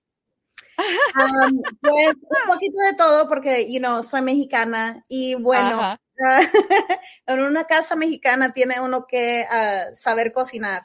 Um, 0.77 1.61
pues 1.81 2.17
un 2.17 2.47
poquito 2.53 2.77
de 2.83 2.93
todo 2.95 3.27
porque, 3.27 3.71
you 3.71 3.79
know, 3.79 4.03
soy 4.03 4.21
mexicana 4.21 5.03
y 5.07 5.33
bueno, 5.35 5.97
en 7.25 7.39
una 7.39 7.65
casa 7.65 7.95
mexicana 7.95 8.53
tiene 8.53 8.79
uno 8.79 9.07
que 9.07 9.45
uh, 9.49 9.95
saber 9.95 10.33
cocinar. 10.33 10.83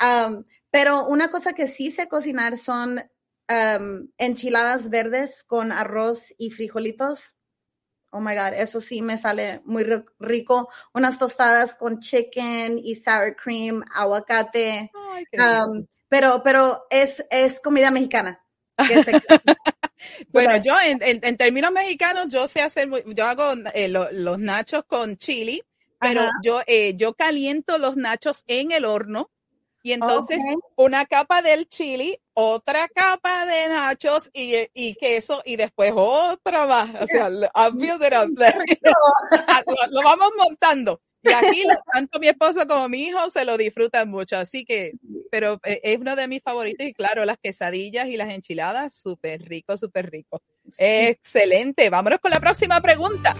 Um, 0.00 0.44
pero 0.70 1.06
una 1.06 1.30
cosa 1.30 1.52
que 1.52 1.68
sí 1.68 1.90
sé 1.90 2.08
cocinar 2.08 2.56
son 2.56 2.98
um, 2.98 4.08
enchiladas 4.16 4.88
verdes 4.88 5.44
con 5.44 5.72
arroz 5.72 6.34
y 6.38 6.50
frijolitos 6.52 7.37
Oh 8.10 8.20
my 8.20 8.34
God, 8.34 8.54
eso 8.54 8.80
sí 8.80 9.02
me 9.02 9.18
sale 9.18 9.60
muy 9.64 9.84
rico. 10.18 10.68
Unas 10.94 11.18
tostadas 11.18 11.74
con 11.74 12.00
chicken 12.00 12.78
y 12.78 12.94
sour 12.94 13.36
cream, 13.36 13.84
aguacate. 13.94 14.90
Um, 15.32 15.86
pero, 16.08 16.42
pero 16.42 16.86
es, 16.90 17.24
es 17.30 17.60
comida 17.60 17.90
mexicana. 17.90 18.40
bueno, 20.28 20.56
yo 20.56 20.74
en, 20.80 21.00
en, 21.02 21.36
términos 21.36 21.72
mexicanos, 21.72 22.28
yo 22.28 22.46
sé 22.46 22.62
hacer, 22.62 22.88
yo 23.06 23.26
hago 23.26 23.52
eh, 23.74 23.88
los 23.88 24.38
nachos 24.38 24.84
con 24.86 25.16
chili, 25.16 25.62
pero 25.98 26.22
yo, 26.42 26.62
eh, 26.66 26.94
yo 26.96 27.14
caliento 27.14 27.76
los 27.78 27.96
nachos 27.96 28.44
en 28.46 28.70
el 28.70 28.84
horno 28.84 29.30
y 29.82 29.92
entonces 29.92 30.38
una 30.76 31.06
capa 31.06 31.42
del 31.42 31.68
chili, 31.68 32.20
otra 32.40 32.86
capa 32.86 33.46
de 33.46 33.68
nachos 33.68 34.30
y, 34.32 34.54
y, 34.72 34.94
queso 34.94 35.42
y 35.44 35.56
después 35.56 35.92
otra 35.96 36.66
más. 36.66 37.02
O 37.02 37.06
sea, 37.08 37.28
lo, 37.28 37.48
vamos 40.04 40.30
montando. 40.36 41.00
Y 41.20 41.32
aquí 41.32 41.64
tanto 41.92 42.20
mi 42.20 42.28
esposo 42.28 42.64
como 42.68 42.88
mi 42.88 43.06
hijo 43.06 43.28
se 43.28 43.44
lo 43.44 43.56
disfrutan 43.56 44.08
mucho. 44.08 44.36
Así 44.36 44.64
que, 44.64 44.92
pero 45.32 45.58
eh, 45.64 45.80
es 45.82 45.98
uno 45.98 46.14
de 46.14 46.28
mis 46.28 46.40
favoritos 46.40 46.86
y 46.86 46.94
claro, 46.94 47.24
las 47.24 47.38
quesadillas 47.38 48.06
y 48.06 48.16
las 48.16 48.32
enchiladas, 48.32 48.94
súper 48.94 49.42
rico, 49.42 49.76
súper 49.76 50.08
rico. 50.08 50.40
Excelente. 50.78 51.90
Vámonos 51.90 52.20
con 52.20 52.30
la 52.30 52.38
próxima 52.38 52.80
pregunta. 52.80 53.34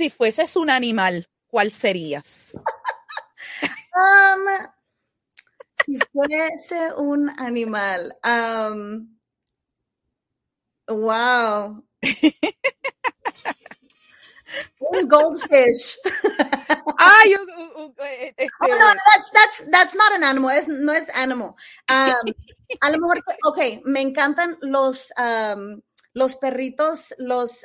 Si 0.00 0.08
fueses 0.08 0.56
un 0.56 0.70
animal, 0.70 1.28
¿cuál 1.46 1.72
serías? 1.72 2.54
Um, 3.94 4.46
si 5.84 5.98
fuese 6.10 6.94
un 6.96 7.28
animal, 7.38 8.16
um, 8.24 9.14
wow. 10.88 11.84
un 14.80 15.06
goldfish. 15.06 15.98
Ay, 16.96 17.34
eh, 17.98 18.34
este 18.38 18.54
oh, 18.62 18.68
no, 18.68 18.78
that's, 18.78 19.30
that's, 19.34 19.64
that's 19.70 19.94
not 19.94 20.12
an 20.14 20.24
animal. 20.24 20.50
Es, 20.50 20.66
no 20.66 20.94
es 20.94 21.10
animal. 21.10 21.54
Um, 21.90 22.32
a 22.80 22.90
lo 22.90 22.98
mejor, 23.00 23.22
ok, 23.44 23.82
me 23.84 24.00
encantan 24.00 24.56
los, 24.62 25.12
los 26.14 26.36
perritos, 26.36 27.14
los, 27.18 27.64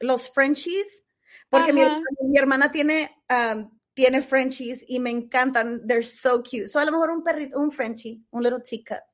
los 0.00 0.30
Frenchies, 0.30 1.04
porque 1.48 1.72
mi, 1.72 1.82
hermana 2.36 2.70
tiene, 2.70 3.16
um, 3.28 3.70
tiene 3.94 4.22
Frenchies 4.22 4.84
y 4.88 5.00
me 5.00 5.10
encantan. 5.10 5.86
They're 5.86 6.04
so 6.04 6.42
cute. 6.42 6.68
So 6.68 6.78
a 6.78 6.84
lo 6.84 6.92
mejor 6.92 7.10
un 7.10 7.22
perrito, 7.22 7.58
un 7.58 7.72
Frenchie, 7.72 8.20
un 8.30 8.42
little 8.42 8.60
teacup. 8.60 9.04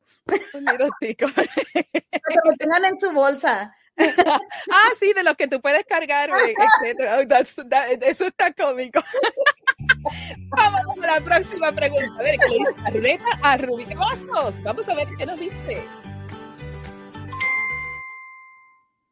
Un 0.55 0.64
little 0.64 0.90
teacup. 1.01 1.35
que 1.75 2.57
tengan 2.59 2.85
en 2.85 2.99
su 2.99 3.12
bolsa. 3.12 3.75
ah, 3.99 4.90
sí, 4.99 5.12
de 5.14 5.22
los 5.22 5.37
que 5.37 5.49
tú 5.49 5.61
puedes 5.61 5.85
cargar, 5.85 6.31
etcétera. 6.31 7.18
Oh, 7.18 8.03
eso 8.03 8.27
está 8.27 8.53
cómico. 8.53 9.01
Vamos 10.51 10.99
a 11.03 11.07
la 11.07 11.20
próxima 11.20 11.72
pregunta. 11.72 12.14
A 12.18 12.22
ver, 12.22 12.37
¿qué 12.38 12.49
le 12.49 12.59
dice 12.59 13.18
la 13.40 13.51
a 13.51 13.57
Rubí? 13.57 13.85
Vamos, 13.94 14.62
vamos 14.62 14.88
a 14.88 14.94
ver 14.94 15.09
qué 15.18 15.27
nos 15.27 15.40
dice. 15.40 15.83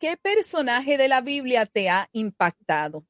¿Qué 0.04 0.18
personaje 0.18 0.98
de 0.98 1.08
la 1.08 1.22
Biblia 1.22 1.64
te 1.64 1.88
ha 1.88 2.10
impactado? 2.12 3.06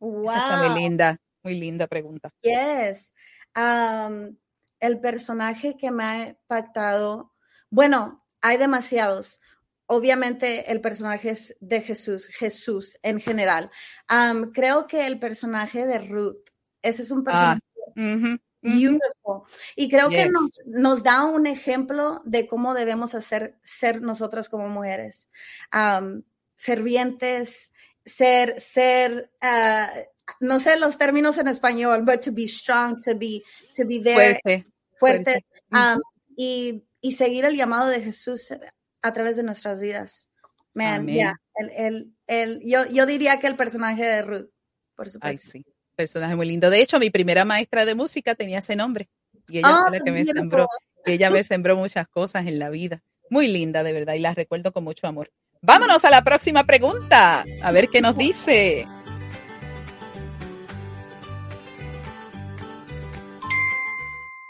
Wow. 0.00 0.24
Esa 0.24 0.38
está 0.38 0.56
muy 0.56 0.82
linda, 0.82 1.20
muy 1.44 1.54
linda 1.54 1.86
pregunta. 1.86 2.34
Yes. 2.42 3.14
Um, 3.54 4.36
el 4.80 4.98
personaje 4.98 5.76
que 5.76 5.92
me 5.92 6.02
ha 6.02 6.26
impactado, 6.30 7.32
bueno, 7.70 8.26
hay 8.40 8.56
demasiados. 8.56 9.40
Obviamente 9.86 10.72
el 10.72 10.80
personaje 10.80 11.30
es 11.30 11.56
de 11.60 11.80
Jesús, 11.80 12.26
Jesús 12.26 12.98
en 13.04 13.20
general. 13.20 13.70
Um, 14.10 14.50
creo 14.50 14.88
que 14.88 15.06
el 15.06 15.20
personaje 15.20 15.86
de 15.86 15.98
Ruth, 15.98 16.50
ese 16.82 17.02
es 17.02 17.12
un 17.12 17.22
ah, 17.28 17.56
personaje 17.94 18.40
beautiful. 18.62 19.42
Y 19.76 19.88
creo 19.88 20.08
que 20.08 20.26
nos, 20.26 20.58
nos, 20.66 21.02
da 21.04 21.24
un 21.24 21.46
ejemplo 21.46 22.20
de 22.24 22.48
cómo 22.48 22.74
debemos 22.74 23.14
hacer 23.14 23.60
ser 23.62 24.02
nosotras 24.02 24.48
como 24.48 24.68
mujeres. 24.68 25.28
Um, 25.72 26.22
fervientes, 26.54 27.72
ser, 28.04 28.60
ser, 28.60 29.30
uh, 29.42 30.00
no 30.40 30.60
sé 30.60 30.78
los 30.78 30.98
términos 30.98 31.38
en 31.38 31.48
español, 31.48 32.04
but 32.04 32.20
to 32.20 32.32
be 32.32 32.46
strong, 32.46 33.00
to 33.02 33.14
be, 33.14 33.42
to 33.74 33.84
be 33.86 34.00
there. 34.00 34.40
Fuerte. 34.42 34.66
Fuerte. 34.98 35.44
Um, 35.70 36.00
y, 36.36 36.84
y, 37.00 37.12
seguir 37.12 37.44
el 37.44 37.56
llamado 37.56 37.88
de 37.88 38.00
Jesús 38.00 38.54
a 39.02 39.12
través 39.12 39.36
de 39.36 39.42
nuestras 39.42 39.80
vidas. 39.80 40.28
Man, 40.74 41.06
ya, 41.06 41.34
el, 41.56 41.70
el, 41.70 42.14
el, 42.26 42.60
yo, 42.64 42.86
yo 42.86 43.04
diría 43.04 43.38
que 43.40 43.46
el 43.46 43.56
personaje 43.56 44.04
de 44.04 44.22
Ruth, 44.22 44.50
por 44.94 45.10
supuesto. 45.10 45.26
Ay, 45.26 45.36
sí, 45.36 45.66
personaje 45.96 46.34
muy 46.36 46.46
lindo. 46.46 46.70
De 46.70 46.80
hecho, 46.80 46.98
mi 46.98 47.10
primera 47.10 47.44
maestra 47.44 47.84
de 47.84 47.94
música 47.94 48.34
tenía 48.34 48.58
ese 48.58 48.76
nombre. 48.76 49.10
Y 49.48 49.58
ella 49.58 49.80
fue 49.82 49.98
la 49.98 50.04
que 50.04 50.12
me 50.12 50.24
sembró. 50.24 50.68
Y 51.04 51.12
ella 51.12 51.30
me 51.30 51.44
sembró 51.44 51.76
muchas 51.76 52.08
cosas 52.08 52.46
en 52.46 52.58
la 52.58 52.70
vida. 52.70 53.02
Muy 53.28 53.48
linda, 53.48 53.82
de 53.82 53.92
verdad, 53.92 54.14
y 54.14 54.20
la 54.20 54.34
recuerdo 54.34 54.72
con 54.72 54.84
mucho 54.84 55.06
amor. 55.06 55.30
Vámonos 55.64 56.04
a 56.04 56.10
la 56.10 56.24
próxima 56.24 56.64
pregunta. 56.64 57.44
A 57.62 57.70
ver 57.70 57.88
qué 57.88 58.00
nos 58.00 58.16
dice. 58.16 58.84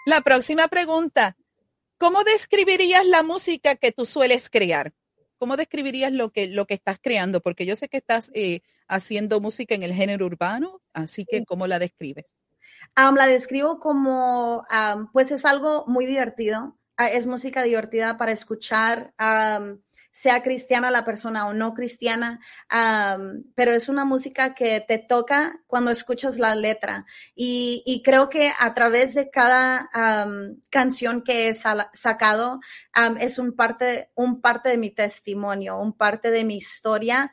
La 0.07 0.23
próxima 0.23 0.69
pregunta. 0.69 1.37
¿Cómo 1.99 2.25
describirías 2.25 3.05
la 3.05 3.23
música 3.23 3.77
que 3.77 3.93
tú 3.93 4.07
sueles 4.07 4.49
crear? 4.49 4.95
¿Cómo 5.37 5.59
describirías 5.59 6.13
lo 6.13 6.31
que, 6.31 6.47
lo 6.47 6.67
que 6.67 6.73
estás 6.73 6.99
creando? 6.99 7.43
Porque 7.43 7.67
yo 7.67 7.77
sé 7.77 7.91
que 7.91 7.99
estás 7.99 8.31
eh, 8.33 8.61
haciendo 8.89 9.39
música 9.43 9.75
en 9.75 9.83
el 9.83 9.93
género 9.93 10.25
urbano, 10.25 10.81
así 10.95 11.27
que 11.27 11.45
¿cómo 11.45 11.67
la 11.67 11.79
describes? 11.79 12.37
la 12.97 13.27
describo 13.27 13.81
como, 13.81 14.65
pues 15.13 15.31
es 15.31 15.45
algo 15.45 15.85
muy 15.87 16.07
divertido, 16.07 16.79
ah, 16.97 17.09
es 17.09 17.27
música 17.27 17.63
divertida 17.63 18.17
para 18.17 18.33
escuchar 18.33 19.13
sea 20.13 20.43
cristiana 20.43 20.91
la 20.91 21.05
persona 21.05 21.47
o 21.47 21.55
no 21.55 21.73
cristiana, 21.75 22.41
pero 23.55 23.73
es 23.73 23.89
una 23.89 24.05
música 24.05 24.55
que 24.55 24.81
te 24.87 24.99
toca 24.99 25.61
cuando 25.67 25.91
escuchas 25.91 26.39
la 26.39 26.55
letra. 26.55 27.07
Y, 27.35 28.03
creo 28.05 28.29
que 28.29 28.53
a 28.59 28.75
través 28.75 29.15
de 29.15 29.31
cada 29.31 29.89
canción 30.71 31.23
que 31.23 31.49
he 31.49 31.55
sacado, 31.55 32.61
es 33.21 33.39
un 33.39 33.55
parte, 33.57 34.11
un 34.15 34.41
parte 34.41 34.69
de 34.69 34.77
mi 34.77 34.91
testimonio, 34.91 35.79
un 35.79 35.95
parte 35.95 36.31
de 36.31 36.45
mi 36.45 36.57
historia, 36.57 37.33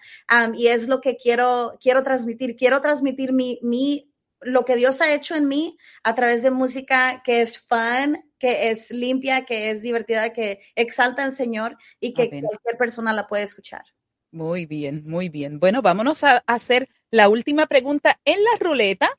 y 0.55 0.67
es 0.67 0.87
lo 0.87 1.01
que 1.01 1.17
quiero, 1.17 1.77
quiero 1.81 2.01
transmitir. 2.03 2.55
Quiero 2.55 2.81
transmitir 2.81 3.33
mi, 3.33 3.59
mi 3.61 4.08
lo 4.41 4.65
que 4.65 4.75
Dios 4.75 5.01
ha 5.01 5.13
hecho 5.13 5.35
en 5.35 5.47
mí 5.47 5.77
a 6.03 6.15
través 6.15 6.43
de 6.43 6.51
música 6.51 7.21
que 7.23 7.41
es 7.41 7.59
fun, 7.59 8.23
que 8.37 8.71
es 8.71 8.89
limpia, 8.91 9.45
que 9.45 9.69
es 9.69 9.81
divertida, 9.81 10.33
que 10.33 10.61
exalta 10.75 11.23
al 11.23 11.35
Señor 11.35 11.77
y 11.99 12.13
que 12.13 12.29
cualquier 12.29 12.77
persona 12.77 13.13
la 13.13 13.27
puede 13.27 13.43
escuchar. 13.43 13.83
Muy 14.31 14.65
bien, 14.65 15.03
muy 15.05 15.29
bien. 15.29 15.59
Bueno, 15.59 15.81
vámonos 15.81 16.23
a 16.23 16.43
hacer 16.45 16.87
la 17.11 17.29
última 17.29 17.65
pregunta 17.65 18.19
en 18.25 18.37
la 18.43 18.59
ruleta 18.59 19.09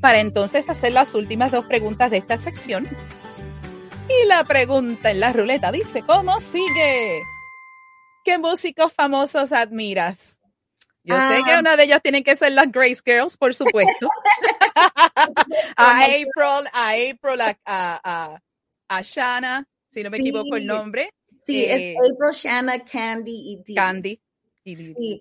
para 0.00 0.20
entonces 0.20 0.68
hacer 0.68 0.92
las 0.92 1.14
últimas 1.14 1.52
dos 1.52 1.66
preguntas 1.66 2.10
de 2.10 2.18
esta 2.18 2.36
sección. 2.36 2.86
Y 4.08 4.28
la 4.28 4.44
pregunta 4.44 5.10
en 5.10 5.20
la 5.20 5.32
ruleta 5.32 5.72
dice, 5.72 6.02
¿cómo 6.02 6.40
sigue? 6.40 7.22
¿Qué 8.24 8.38
músicos 8.38 8.92
famosos 8.92 9.52
admiras? 9.52 10.40
Yo 11.06 11.16
sé 11.20 11.40
que 11.44 11.52
ah. 11.52 11.60
una 11.60 11.76
de 11.76 11.84
ellas 11.84 12.02
tiene 12.02 12.24
que 12.24 12.34
ser 12.34 12.52
las 12.52 12.70
Grace 12.72 13.00
Girls, 13.04 13.36
por 13.36 13.54
supuesto. 13.54 14.08
a 15.76 16.04
April, 16.04 16.68
a 16.72 16.90
April, 16.90 17.40
a, 17.40 17.56
a, 17.64 18.40
a, 18.88 19.02
Shanna, 19.02 19.66
si 19.88 20.02
no 20.02 20.10
me 20.10 20.18
equivoco 20.18 20.56
el 20.56 20.66
nombre. 20.66 21.10
Sí, 21.46 21.64
es 21.64 21.76
eh, 21.76 21.94
April, 21.98 22.32
Shanna, 22.32 22.84
Candy 22.84 23.52
y 23.52 23.62
Dee. 23.64 23.74
Candy. 23.74 24.20
Sí. 24.64 25.20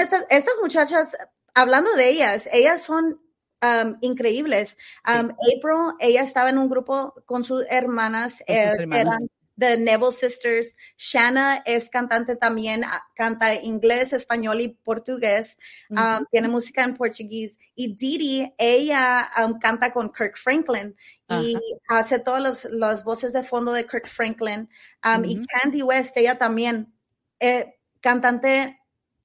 estas, 0.00 0.24
estas, 0.30 0.54
muchachas, 0.60 1.16
hablando 1.54 1.94
de 1.94 2.08
ellas, 2.08 2.48
ellas 2.52 2.82
son 2.82 3.20
um, 3.62 3.96
increíbles. 4.00 4.76
Um, 5.06 5.30
April, 5.30 5.94
ella 6.00 6.22
estaba 6.22 6.50
en 6.50 6.58
un 6.58 6.68
grupo 6.68 7.14
con 7.24 7.44
sus 7.44 7.64
hermanas, 7.68 8.42
eh, 8.46 8.74
eran 8.92 9.30
The 9.60 9.76
Neville 9.76 10.12
Sisters. 10.12 10.74
Shanna 10.96 11.62
es 11.66 11.90
cantante 11.90 12.34
también, 12.36 12.82
ah, 12.82 13.02
canta 13.14 13.54
inglés, 13.54 14.12
español 14.12 14.60
y 14.60 14.68
portugués. 14.68 15.58
Um, 15.90 16.24
tiene 16.30 16.48
música 16.48 16.82
en 16.82 16.96
portugués. 16.96 17.58
Y 17.74 17.94
Didi, 17.94 18.54
ella 18.56 19.30
um, 19.44 19.58
canta 19.58 19.92
con 19.92 20.10
Kirk 20.10 20.36
Franklin 20.36 20.96
y 21.28 21.56
hace 21.88 22.18
todas 22.18 22.64
las 22.70 23.04
voces 23.04 23.32
de 23.32 23.44
fondo 23.44 23.72
de 23.72 23.86
Kirk 23.86 24.08
Franklin. 24.08 24.68
Um, 25.04 25.24
y 25.24 25.40
Candy 25.46 25.82
West, 25.82 26.16
ella 26.16 26.38
también, 26.38 26.92
eh, 27.38 27.76
cantante 28.00 28.78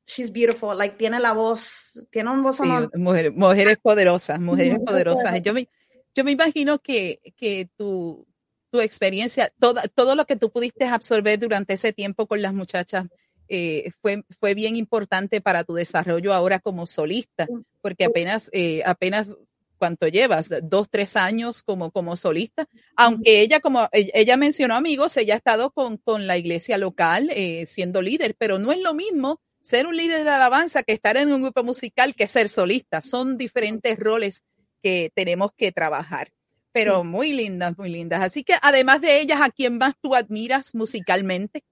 she's 0.06 0.32
beautiful, 0.32 0.78
like 0.78 0.98
tiene 0.98 1.20
la 1.20 1.34
voz, 1.34 2.00
tiene 2.12 2.30
un 2.30 2.44
voz 2.44 2.58
sí, 2.58 2.64
mujeres 2.94 3.78
poderosas, 3.82 4.40
mujeres 4.40 4.80
poderosas. 4.86 5.42
Yo 5.42 5.54
me, 5.54 5.68
yo 6.14 6.24
me 6.24 6.32
imagino 6.32 6.80
que, 6.80 7.22
que 7.36 7.70
tu, 7.76 8.28
tu 8.76 8.82
experiencia, 8.82 9.54
todo, 9.58 9.80
todo 9.96 10.16
lo 10.16 10.26
que 10.26 10.36
tú 10.36 10.52
pudiste 10.52 10.84
absorber 10.84 11.40
durante 11.40 11.74
ese 11.74 11.94
tiempo 11.94 12.28
con 12.28 12.42
las 12.42 12.54
muchachas 12.54 13.06
eh, 13.48 13.92
fue, 14.02 14.24
fue 14.38 14.54
bien 14.54 14.76
importante 14.76 15.40
para 15.40 15.64
tu 15.64 15.76
desarrollo 15.76 16.34
ahora 16.34 16.60
como 16.60 16.86
solista, 16.86 17.48
porque 17.82 18.04
apenas, 18.04 18.50
eh, 18.52 18.82
apenas 18.86 19.34
cuánto 19.78 20.10
llevas, 20.10 20.54
dos, 20.64 20.90
tres 20.90 21.16
años 21.16 21.64
como, 21.64 21.90
como 21.92 22.18
solista, 22.18 22.68
aunque 22.98 23.40
ella, 23.40 23.62
como 23.62 23.88
e, 23.94 24.12
ella 24.14 24.36
mencionó 24.36 24.76
amigos, 24.76 25.16
ella 25.16 25.36
ha 25.36 25.38
estado 25.38 25.72
con, 25.72 25.96
con 25.96 26.28
la 26.28 26.38
iglesia 26.38 26.78
local 26.78 27.30
eh, 27.34 27.66
siendo 27.68 28.02
líder, 28.02 28.36
pero 28.38 28.60
no 28.60 28.74
es 28.74 28.80
lo 28.80 28.94
mismo 28.94 29.40
ser 29.62 29.88
un 29.88 29.96
líder 29.96 30.26
de 30.26 30.32
alabanza 30.32 30.84
que 30.84 30.92
estar 30.92 31.16
en 31.16 31.32
un 31.32 31.44
grupo 31.44 31.64
musical 31.64 32.14
que 32.14 32.28
ser 32.28 32.50
solista, 32.50 33.00
son 33.00 33.38
diferentes 33.38 33.98
roles 33.98 34.44
que 34.84 35.12
tenemos 35.16 35.52
que 35.56 35.72
trabajar 35.72 36.35
pero 36.76 37.04
muy 37.06 37.32
lindas, 37.32 37.78
muy 37.78 37.90
lindas. 37.90 38.22
Así 38.22 38.44
que 38.44 38.56
además 38.62 39.00
de 39.00 39.22
ellas, 39.22 39.40
¿a 39.42 39.50
quién 39.50 39.78
más 39.78 39.94
tú 40.02 40.14
admiras 40.14 40.76
musicalmente? 40.76 41.64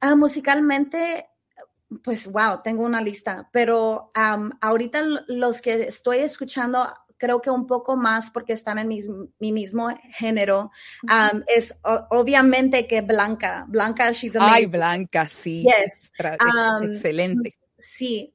Ah, 0.00 0.14
musicalmente, 0.14 1.26
pues 2.04 2.28
wow, 2.28 2.62
tengo 2.62 2.84
una 2.84 3.00
lista, 3.00 3.48
pero 3.52 4.12
ahorita 4.14 5.02
los 5.26 5.60
que 5.60 5.82
estoy 5.82 6.18
escuchando 6.18 6.86
creo 7.18 7.40
que 7.40 7.50
un 7.50 7.66
poco 7.66 7.96
más 7.96 8.30
porque 8.30 8.52
están 8.52 8.78
en 8.78 8.88
mi, 8.88 9.52
mismo 9.52 9.88
género. 10.12 10.70
es 11.48 11.74
obviamente 12.10 12.86
que 12.86 13.00
Blanca, 13.00 13.64
Blanca, 13.68 14.12
she's 14.12 14.36
amazing. 14.36 14.54
Ay, 14.54 14.66
Blanca, 14.66 15.28
sí. 15.28 15.64
Yes. 15.64 16.12
excelente. 16.82 17.56
Sí, 17.78 18.34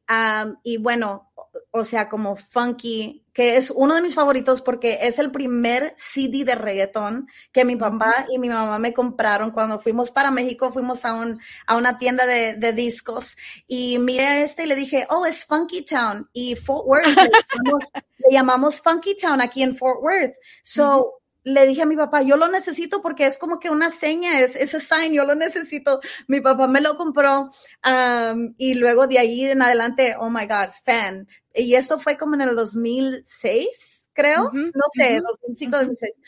y 0.63 0.77
bueno, 0.77 1.32
o 1.71 1.86
sea, 1.86 2.10
como 2.10 2.36
funky, 2.36 3.25
que 3.39 3.56
es 3.56 3.71
uno 3.73 3.95
de 3.95 4.02
mis 4.02 4.15
favoritos 4.15 4.62
porque 4.62 4.99
es 5.04 5.17
el 5.17 5.32
primer 5.32 5.95
CD 5.95 6.43
de 6.43 6.56
reggaetón 6.56 7.30
que 7.54 7.63
mi 7.63 7.78
papá 7.78 8.25
y 8.30 8.38
mi 8.38 8.49
mamá 8.49 8.80
me 8.80 8.91
compraron 8.91 9.52
cuando 9.52 9.80
fuimos 9.80 10.12
para 10.12 10.30
México, 10.30 10.73
fuimos 10.73 11.06
a, 11.06 11.13
un, 11.13 11.39
a 11.65 11.78
una 11.78 11.97
tienda 11.97 12.25
de, 12.25 12.56
de 12.56 12.73
discos 12.73 13.38
y 13.65 13.97
miré 13.97 14.43
este 14.43 14.63
y 14.63 14.65
le 14.65 14.75
dije, 14.75 15.08
oh, 15.10 15.25
es 15.25 15.45
Funky 15.45 15.86
Town 15.86 16.30
y 16.34 16.58
Fort 16.58 16.86
Worth, 16.86 17.06
le 17.15 18.30
llamamos, 18.30 18.82
Funky 18.82 19.15
Town 19.15 19.39
aquí 19.39 19.63
en 19.63 19.73
Fort 19.73 20.02
Worth. 20.04 20.36
So, 20.62 21.21
le 21.43 21.65
dije 21.65 21.84
a 21.84 21.86
mi 21.86 21.95
papá, 21.95 22.21
yo 22.21 22.36
lo 22.36 22.47
necesito 22.47 23.02
porque 23.02 23.25
es 23.25 23.38
como 23.38 23.60
que 23.60 23.69
una 23.69 23.91
seña, 23.91 24.39
es 24.39 24.56
ese 24.56 24.80
sign, 24.80 25.13
yo 25.13 25.23
lo 25.23 25.36
necesito. 25.36 25.99
Mi 26.28 26.41
papá 26.41 26.67
me 26.67 26.82
lo 26.82 26.97
compró 26.97 27.49
um, 27.86 28.54
y 28.58 28.75
luego 28.75 29.08
de 29.08 29.19
ahí 29.19 29.45
en 29.45 29.62
adelante, 29.62 30.15
oh 30.19 30.30
my 30.30 30.45
God, 30.45 30.71
fan. 30.84 31.28
Y 31.62 31.76
esto 31.76 32.00
fue 32.00 32.17
como 32.17 32.36
en 32.36 32.41
el 32.41 32.56
2006, 32.56 34.12
creo, 34.13 34.52
no 34.54 34.84
sé, 34.93 35.22
2005, 35.22 35.78
2006. 35.78 36.19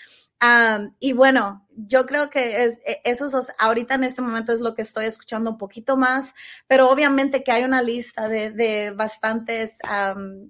Um, 0.41 0.95
y 0.99 1.13
bueno, 1.13 1.67
yo 1.75 2.07
creo 2.07 2.31
que 2.31 2.63
es, 2.63 2.79
e, 2.83 2.99
esos 3.03 3.31
dos, 3.31 3.47
ahorita 3.59 3.93
en 3.95 4.05
este 4.05 4.23
momento 4.23 4.51
es 4.51 4.59
lo 4.59 4.73
que 4.73 4.81
estoy 4.81 5.05
escuchando 5.05 5.51
un 5.51 5.57
poquito 5.59 5.97
más, 5.97 6.33
pero 6.67 6.89
obviamente 6.89 7.43
que 7.43 7.51
hay 7.51 7.63
una 7.63 7.83
lista 7.83 8.27
de, 8.27 8.49
de 8.49 8.89
bastantes 8.91 9.77
um, 9.85 10.49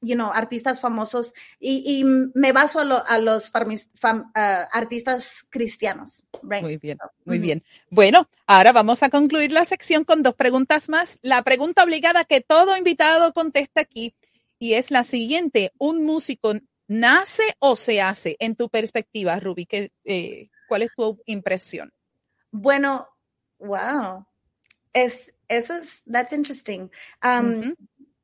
you 0.00 0.14
know, 0.14 0.30
artistas 0.32 0.80
famosos 0.80 1.34
y, 1.58 2.04
me 2.04 2.52
baso 2.52 2.80
a, 2.80 3.18
los 3.18 3.52
artistas 4.72 5.46
cristianos. 5.50 6.24
Muy 6.42 6.76
bien, 6.78 6.98
muy 7.24 7.38
bien. 7.38 7.62
Bueno, 7.90 8.28
ahora 8.46 8.72
vamos 8.72 9.02
a 9.02 9.10
concluir 9.10 9.52
la 9.52 9.64
sección 9.64 10.04
con 10.04 10.22
dos 10.22 10.34
preguntas 10.34 10.88
más. 10.88 11.18
La 11.22 11.42
pregunta 11.42 11.84
obligada 11.84 12.24
que 12.24 12.40
todo 12.40 12.76
invitado 12.76 13.32
contesta 13.32 13.82
aquí 13.82 14.14
y 14.58 14.74
es 14.74 14.90
la 14.90 15.04
siguiente. 15.04 15.72
¿Un 15.78 16.04
músico 16.04 16.54
nace 16.88 17.42
o 17.58 17.76
se 17.76 18.00
hace 18.00 18.36
en 18.40 18.56
tu 18.56 18.68
perspectiva, 18.68 19.38
Ruby? 19.38 19.68
Eh, 20.04 20.48
¿Cuál 20.68 20.82
es 20.82 20.90
tu 20.96 21.20
impresión? 21.26 21.92
Bueno, 22.50 23.08
wow. 23.58 24.24
Es, 24.92 25.32
eso 25.48 25.74
es, 25.74 26.02
that's 26.10 26.32
interesting. 26.32 26.90
Um, 27.22 27.74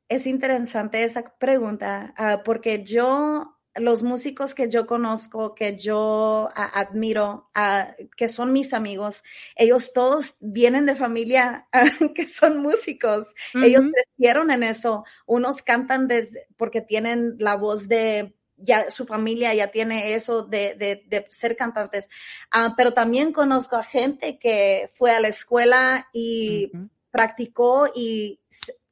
es 0.09 0.27
interesante 0.27 1.03
esa 1.03 1.23
pregunta 1.37 2.13
ah, 2.17 2.41
porque 2.43 2.83
yo, 2.83 3.57
los 3.75 4.03
músicos 4.03 4.55
que 4.55 4.69
yo 4.69 4.87
conozco, 4.87 5.53
que 5.53 5.77
yo 5.77 6.49
admiro, 6.55 7.49
ah, 7.53 7.93
que 8.15 8.29
son 8.29 8.53
mis 8.53 8.73
amigos, 8.73 9.23
ellos 9.55 9.93
todos 9.93 10.35
vienen 10.39 10.85
de 10.85 10.95
familia 10.95 11.67
que 12.15 12.27
son 12.27 12.59
músicos. 12.61 13.33
Ellos 13.53 13.87
crecieron 13.93 14.51
en 14.51 14.63
eso. 14.63 15.03
Unos 15.25 15.61
cantan 15.61 16.07
desde, 16.07 16.47
porque 16.55 16.81
tienen 16.81 17.35
la 17.39 17.55
voz 17.55 17.87
de 17.87 18.33
ya 18.59 18.89
su 18.89 19.05
familia 19.05 19.53
ya 19.53 19.67
tiene 19.67 20.15
eso 20.15 20.41
de, 20.41 20.73
de, 20.75 21.27
ser 21.29 21.55
cantantes, 21.55 22.09
ah, 22.49 22.73
pero 22.75 22.91
también 22.93 23.31
conozco 23.31 23.75
a 23.75 23.83
gente 23.83 24.39
que 24.39 24.89
fue 24.95 25.11
a 25.11 25.19
la 25.19 25.27
escuela 25.27 26.07
y 26.11 26.71
practicó 27.11 27.87
y 27.93 28.39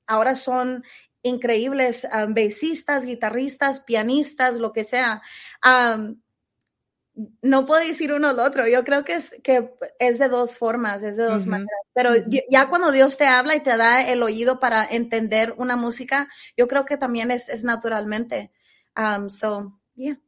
ahora 0.07 0.35
son 0.35 0.83
increíbles 1.21 2.07
um, 2.15 2.33
guitarristas, 3.05 3.81
pianistas, 3.81 4.57
lo 4.57 4.71
que 4.71 4.83
sea. 4.83 5.21
no 7.41 7.65
puedo 7.65 7.85
decir 7.85 8.13
uno 8.13 8.27
al 8.27 8.39
otro. 8.39 8.67
Yo 8.67 8.83
creo 8.83 9.03
que 9.03 9.13
es, 9.13 9.35
que 9.43 9.73
es 9.99 10.19
de 10.19 10.29
dos 10.29 10.57
formas, 10.57 11.01
es 11.01 11.17
de 11.17 11.23
dos 11.23 11.47
maneras. 11.47 11.81
Pero 11.93 12.11
ya 12.49 12.69
cuando 12.69 12.91
Dios 12.91 13.17
te 13.17 13.25
habla 13.25 13.55
y 13.55 13.61
te 13.61 13.75
da 13.75 14.07
el 14.07 14.21
oído 14.21 14.59
para 14.59 14.85
entender 14.85 15.55
una 15.57 15.75
música, 15.75 16.29
yo 16.55 16.67
creo 16.67 16.85
que 16.85 16.97
también 16.97 17.31
es, 17.31 17.49
es 17.49 17.63
naturalmente. 17.63 18.51
so, 19.29 19.79
yeah. 19.95 20.19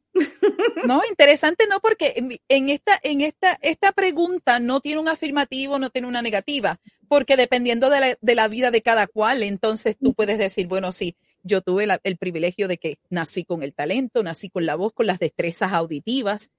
No, 0.84 1.02
interesante, 1.08 1.66
no, 1.68 1.80
porque 1.80 2.14
en, 2.48 2.68
esta, 2.68 2.98
en 3.02 3.20
esta, 3.20 3.58
esta 3.62 3.92
pregunta 3.92 4.60
no 4.60 4.80
tiene 4.80 5.00
un 5.00 5.08
afirmativo, 5.08 5.78
no 5.78 5.90
tiene 5.90 6.08
una 6.08 6.22
negativa, 6.22 6.78
porque 7.08 7.36
dependiendo 7.36 7.90
de 7.90 8.16
la, 8.34 8.48
vida 8.48 8.70
de 8.70 8.82
cada 8.82 9.06
cual, 9.06 9.42
entonces 9.42 9.96
tú 10.00 10.14
puedes 10.14 10.38
decir, 10.38 10.66
bueno, 10.66 10.92
sí, 10.92 11.16
yo 11.42 11.60
tuve 11.60 11.86
el 12.02 12.16
privilegio 12.16 12.68
de 12.68 12.78
que 12.78 12.98
nací 13.10 13.44
con 13.44 13.62
el 13.62 13.74
talento, 13.74 14.22
nací 14.22 14.50
con 14.50 14.66
la 14.66 14.74
voz, 14.74 14.92
con 14.92 15.06
las 15.06 15.18
destrezas 15.18 15.72
auditivas 15.72 16.50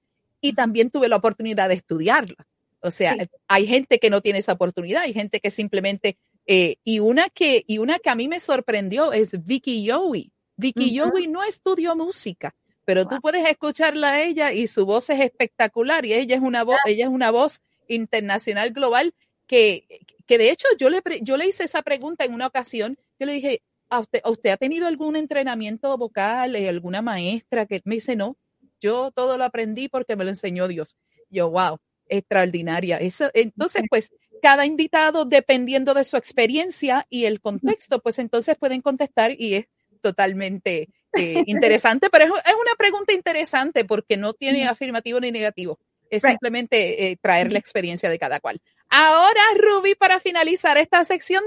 y 0.41 0.53
también 0.53 0.89
tuve 0.89 1.09
la 1.09 1.17
oportunidad 1.17 1.69
de 1.69 1.75
estudiarla. 1.75 2.47
O 2.81 2.91
sea, 2.91 3.15
hay 3.47 3.67
gente 3.67 3.99
que 3.99 4.09
no 4.09 4.21
tiene 4.21 4.39
esa 4.39 4.53
oportunidad, 4.53 5.03
hay 5.03 5.13
gente 5.13 5.41
que 5.41 5.51
simplemente, 5.51 6.17
eh, 6.45 6.77
y 6.83 6.99
una 6.99 7.29
que, 7.29 7.63
y 7.67 7.77
una 7.77 7.99
que 7.99 8.09
a 8.09 8.15
mí 8.15 8.27
me 8.27 8.39
sorprendió 8.39 9.11
es 9.11 9.43
Vicky 9.43 9.83
Yowie. 9.83 10.31
Vicky 10.55 10.93
Yowie 10.93 11.27
no 11.27 11.43
estudió 11.43 11.95
música, 11.95 12.55
pero 12.89 13.05
tú 13.05 13.21
puedes 13.21 13.47
escucharla 13.47 14.13
a 14.13 14.23
ella 14.23 14.51
y 14.51 14.65
su 14.65 14.83
voz 14.83 15.11
es 15.11 15.19
espectacular 15.19 16.07
y 16.07 16.13
ella 16.15 16.37
es 16.37 16.41
una 16.41 16.63
voz, 16.63 16.79
ella 16.87 17.03
es 17.05 17.11
una 17.11 17.29
voz 17.29 17.61
internacional 17.87 18.71
global 18.71 19.13
que, 19.45 19.85
que 20.25 20.39
de 20.39 20.49
hecho 20.49 20.67
yo 20.79 20.89
le, 20.89 21.03
yo 21.21 21.37
le 21.37 21.45
hice 21.45 21.65
esa 21.65 21.83
pregunta 21.83 22.25
en 22.25 22.33
una 22.33 22.47
ocasión, 22.47 22.97
yo 23.19 23.27
le 23.27 23.33
dije, 23.33 23.61
¿a 23.89 23.99
usted, 23.99 24.21
usted 24.25 24.49
ha 24.49 24.57
tenido 24.57 24.87
algún 24.87 25.15
entrenamiento 25.15 25.95
vocal, 25.99 26.55
eh, 26.55 26.67
alguna 26.67 27.03
maestra 27.03 27.67
que 27.67 27.79
me 27.85 27.93
dice, 27.93 28.15
no, 28.15 28.37
yo 28.81 29.11
todo 29.11 29.37
lo 29.37 29.43
aprendí 29.43 29.87
porque 29.87 30.15
me 30.15 30.23
lo 30.23 30.31
enseñó 30.31 30.67
Dios. 30.67 30.97
Yo, 31.29 31.51
wow, 31.51 31.77
extraordinaria. 32.07 32.97
Eso, 32.97 33.29
entonces, 33.35 33.83
pues, 33.87 34.09
cada 34.41 34.65
invitado, 34.65 35.25
dependiendo 35.25 35.93
de 35.93 36.05
su 36.05 36.17
experiencia 36.17 37.05
y 37.11 37.25
el 37.25 37.39
contexto, 37.39 37.99
pues 37.99 38.17
entonces 38.17 38.57
pueden 38.57 38.81
contestar 38.81 39.39
y 39.39 39.53
es 39.53 39.67
totalmente 40.01 40.89
eh, 41.13 41.43
interesante, 41.47 42.09
pero 42.09 42.25
es, 42.25 42.31
una 42.31 42.75
pregunta 42.77 43.13
interesante 43.13 43.85
porque 43.85 44.17
no 44.17 44.33
tiene 44.33 44.67
afirmativo 44.67 45.19
ni 45.19 45.31
negativo. 45.31 45.79
Es 46.09 46.23
simplemente 46.23 47.11
eh, 47.11 47.17
traer 47.21 47.51
la 47.51 47.59
experiencia 47.59 48.09
de 48.09 48.17
cada 48.17 48.39
cual. 48.39 48.59
Ahora, 48.89 49.41
Ruby, 49.55 49.93
para 49.93 50.19
finalizar 50.19 50.77
esta 50.77 51.03
sección, 51.03 51.43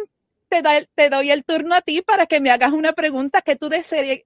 te, 0.48 0.62
te, 0.94 1.10
doy 1.10 1.32
el 1.32 1.44
turno 1.44 1.74
a 1.74 1.80
ti 1.80 2.00
para 2.02 2.26
que 2.26 2.40
me 2.40 2.50
hagas 2.50 2.72
una 2.72 2.92
pregunta 2.92 3.42
que 3.42 3.56
tú 3.56 3.68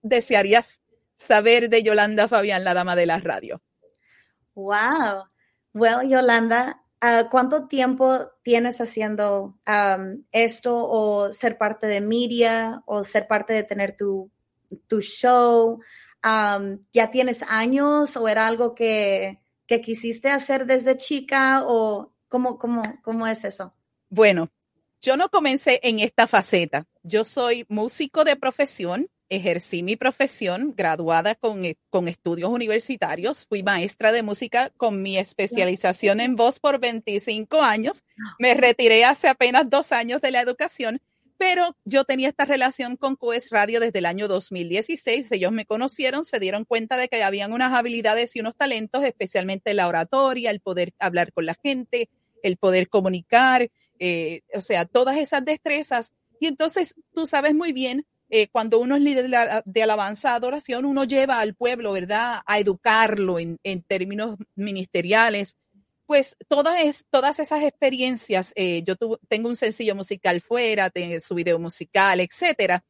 desearías 0.03 0.83
saber 1.15 1.71
de 1.71 1.83
Yolanda 1.83 2.29
Fabián, 2.29 2.65
la 2.65 2.75
dama 2.75 2.95
de 2.95 3.07
la 3.07 3.19
radio. 3.19 3.63
Wow. 4.55 5.25
Well, 5.73 6.09
Yolanda, 6.09 6.83
uh, 7.03 7.29
¿cuánto 7.31 7.67
tiempo 7.67 8.31
tienes 8.43 8.81
haciendo 8.81 9.59
um, 9.67 10.25
esto 10.33 10.75
o 10.77 11.33
ser 11.33 11.59
parte 11.59 11.87
de 11.87 12.01
media 12.01 12.83
o 12.87 13.05
ser 13.05 13.27
parte 13.27 13.53
de 13.55 13.63
tener 13.63 13.97
tu, 13.97 14.31
tu 14.87 15.01
show? 15.01 15.81
Um, 16.25 16.85
¿Ya 16.93 17.11
tienes 17.11 17.43
años 17.49 18.17
o 18.17 18.29
era 18.29 18.47
algo 18.47 18.75
que, 18.75 19.41
que 19.67 19.81
quisiste 19.81 20.31
hacer 20.31 20.67
desde 20.67 20.97
chica 20.97 21.65
o 21.67 22.13
cómo, 22.29 22.59
cómo, 22.59 22.83
cómo 23.03 23.27
es 23.27 23.45
eso? 23.45 23.75
Bueno, 24.09 24.51
yo 25.01 25.17
no 25.17 25.29
comencé 25.29 25.81
en 25.83 26.01
esta 26.01 26.27
faceta. 26.27 26.87
Yo 27.03 27.25
soy 27.25 27.65
músico 27.69 28.25
de 28.25 28.37
profesión 28.37 29.09
ejercí 29.29 29.83
mi 29.83 29.97
profesión 29.97 30.75
graduada 30.77 31.35
con, 31.35 31.65
e, 31.65 31.77
con, 31.91 32.09
estudios 32.09 32.51
universitarios. 32.51 33.47
Fui 33.47 33.63
maestra 33.63 34.13
de 34.13 34.23
música 34.23 34.71
con 34.77 35.03
mi 35.03 35.19
especialización 35.19 36.21
en 36.21 36.37
voz 36.37 36.61
por 36.61 36.79
25 36.79 37.63
años. 37.63 38.05
Me 38.39 38.55
retiré 38.55 39.05
hace 39.05 39.29
apenas 39.29 39.69
dos 39.69 39.93
años 39.93 40.21
de 40.21 40.31
la 40.31 40.41
educación, 40.41 41.01
pero 41.39 41.77
yo 41.85 42.05
tenía 42.05 42.29
esta 42.29 42.45
relación 42.45 42.97
con 42.97 43.17
Coes 43.17 43.51
Radio 43.51 43.81
desde 43.81 43.99
el 43.99 44.07
año 44.07 44.29
2016. 44.29 45.31
Ellos 45.33 45.53
me 45.53 45.67
conocieron, 45.67 46.25
se 46.25 46.41
dieron 46.41 46.65
cuenta 46.65 46.97
de 46.97 47.09
que 47.09 47.23
habían 47.23 47.53
unas 47.53 47.73
habilidades 47.73 48.35
y 48.37 48.41
unos 48.41 48.57
talentos, 48.57 49.05
especialmente 49.05 49.75
la 49.75 49.89
oratoria, 49.89 50.51
el 50.51 50.61
poder 50.61 50.95
hablar 50.99 51.33
con 51.33 51.47
la 51.47 51.57
gente, 51.63 52.09
el 52.43 52.57
poder 52.57 52.89
comunicar, 52.89 53.71
eh, 53.99 54.43
o 54.55 54.61
sea, 54.61 54.85
todas 54.85 55.17
esas 55.17 55.45
destrezas. 55.45 56.13
Y 56.41 56.47
entonces 56.47 56.95
tú 57.15 57.27
sabes 57.27 57.55
muy 57.55 57.73
bien 57.73 58.07
eh, 58.29 58.49
cuando 58.49 58.81
uno 58.81 58.97
es 58.97 59.03
líder 59.03 59.31
de 59.65 59.83
alabanza, 59.83 60.35
adoración, 60.35 60.85
uno 60.85 61.05
lleva 61.05 61.39
al 61.39 61.55
pueblo, 61.55 61.93
¿verdad?, 61.93 62.41
a 62.45 62.59
educarlo 62.59 63.39
en, 63.39 63.59
términos 63.87 64.37
ministeriales. 64.57 65.57
Pues 66.07 66.37
todas, 66.49 66.81
es, 66.85 67.05
todas 67.11 67.41
esas 67.41 67.63
experiencias, 67.65 68.53
eh, 68.55 68.83
yo 68.85 68.95
tengo 69.29 69.49
un 69.49 69.57
sencillo 69.57 69.97
musical 69.97 70.41
fuera, 70.41 70.89
tengo 70.91 71.21
su 71.21 71.35
video 71.35 71.59
musical, 71.59 72.21
etcétera. 72.21 72.85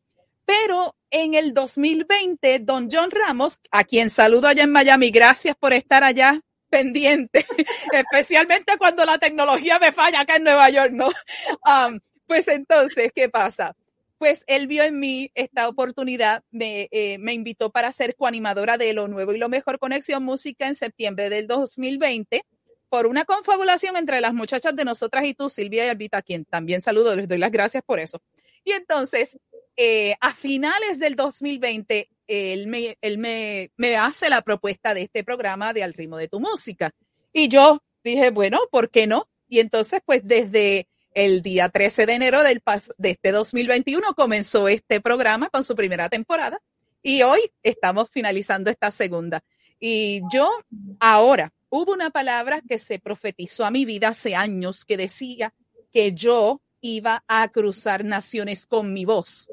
Pero 0.45 0.95
en 1.11 1.35
el 1.35 1.55
2020, 1.55 2.61
don 2.61 2.89
John 2.91 3.11
Ramos, 3.11 3.59
a 3.71 3.85
quien 3.85 4.11
saludo 4.11 4.49
allá 4.49 4.65
en 4.65 4.71
Miami, 4.71 5.11
gracias 5.11 5.57
por 5.57 5.73
estar 5.73 6.05
allá 6.05 6.41
pendiente, 6.69 7.47
especialmente 7.93 8.77
cuando 8.79 9.05
la 9.05 9.19
tecnología 9.19 9.79
me 9.79 9.93
falla 9.93 10.21
acá 10.21 10.37
en 10.37 10.45
Nueva 10.45 10.71
York, 10.71 10.93
¿no? 10.93 11.09
Um, 11.67 11.99
pues 12.27 12.49
entonces, 12.49 13.11
¿qué 13.15 13.29
pasa? 13.29 13.75
pues 14.19 14.45
él 14.47 14.67
vio 14.67 14.83
en 14.83 14.99
mí 14.99 15.31
esta 15.35 15.69
oportunidad, 15.69 16.43
me, 16.51 16.89
eh, 16.91 17.19
me 17.19 17.35
invitó 17.35 17.71
para 17.71 17.93
ser 17.93 18.17
coanimadora 18.17 18.79
de 18.79 18.93
Lo 18.93 19.09
Nuevo 19.09 19.33
y 19.35 19.39
Lo 19.39 19.49
Mejor 19.49 19.79
Conexión 19.79 20.23
Música 20.25 20.67
en 20.67 20.75
septiembre 20.75 21.29
del 21.29 21.47
2020 21.47 22.45
por 22.89 23.07
una 23.07 23.25
confabulación 23.25 23.97
entre 23.97 24.21
las 24.21 24.35
muchachas 24.35 24.75
de 24.77 24.85
nosotras 24.85 25.25
y 25.25 25.35
tú, 25.35 25.51
Silvia 25.51 25.87
y 25.87 25.89
Albita, 25.89 26.19
a 26.19 26.23
quien 26.23 26.45
también 26.45 26.83
saludo, 26.83 27.15
les 27.17 27.29
doy 27.29 27.39
las 27.39 27.51
gracias 27.51 27.83
por 27.85 27.99
eso. 27.99 28.23
Y 28.65 28.73
entonces, 28.73 29.39
eh, 29.77 30.17
a 30.21 30.33
finales 30.33 30.99
del 30.99 31.17
2020, 31.17 32.09
él, 32.27 32.67
me, 32.67 32.99
él 33.01 33.19
me, 33.19 33.71
me 33.77 33.97
hace 33.97 34.29
la 34.29 34.43
propuesta 34.43 34.95
de 34.95 35.03
este 35.03 35.25
programa 35.25 35.73
de 35.73 35.83
Al 35.83 35.95
ritmo 35.95 36.17
de 36.17 36.29
tu 36.29 36.41
música. 36.41 36.91
Y 37.33 37.49
yo 37.49 37.83
dije, 38.03 38.31
bueno, 38.31 38.61
¿por 38.71 38.91
qué 38.91 39.07
no? 39.07 39.29
Y 39.49 39.61
entonces, 39.61 40.01
pues 40.05 40.23
desde 40.25 40.89
el 41.17 41.43
día 41.43 41.69
13 41.69 42.07
de 42.07 42.13
enero 42.13 42.43
del 42.43 42.63
de 42.99 43.11
este 43.11 43.33
2021 43.33 44.15
comenzó 44.15 44.69
este 44.69 45.01
programa 45.01 45.49
con 45.49 45.65
su 45.65 45.75
primera 45.75 46.11
temporada 46.11 46.61
y 47.03 47.23
hoy 47.23 47.41
estamos 47.63 48.11
finalizando 48.11 48.71
esta 48.71 48.91
segunda. 48.91 49.43
Y 49.81 50.21
yo 50.31 50.51
ahora, 51.01 51.53
hubo 51.69 51.93
una 51.93 52.11
palabra 52.11 52.63
que 52.67 52.79
se 52.79 52.99
profetizó 52.99 53.65
a 53.65 53.71
mi 53.71 53.85
vida 53.85 54.09
hace 54.09 54.35
años 54.35 54.85
que 54.85 54.97
decía 54.97 55.55
que 55.93 56.13
yo 56.13 56.61
iba 56.81 57.25
a 57.27 57.49
cruzar 57.49 58.05
naciones 58.05 58.67
con 58.67 58.93
mi 58.93 59.05
voz. 59.05 59.51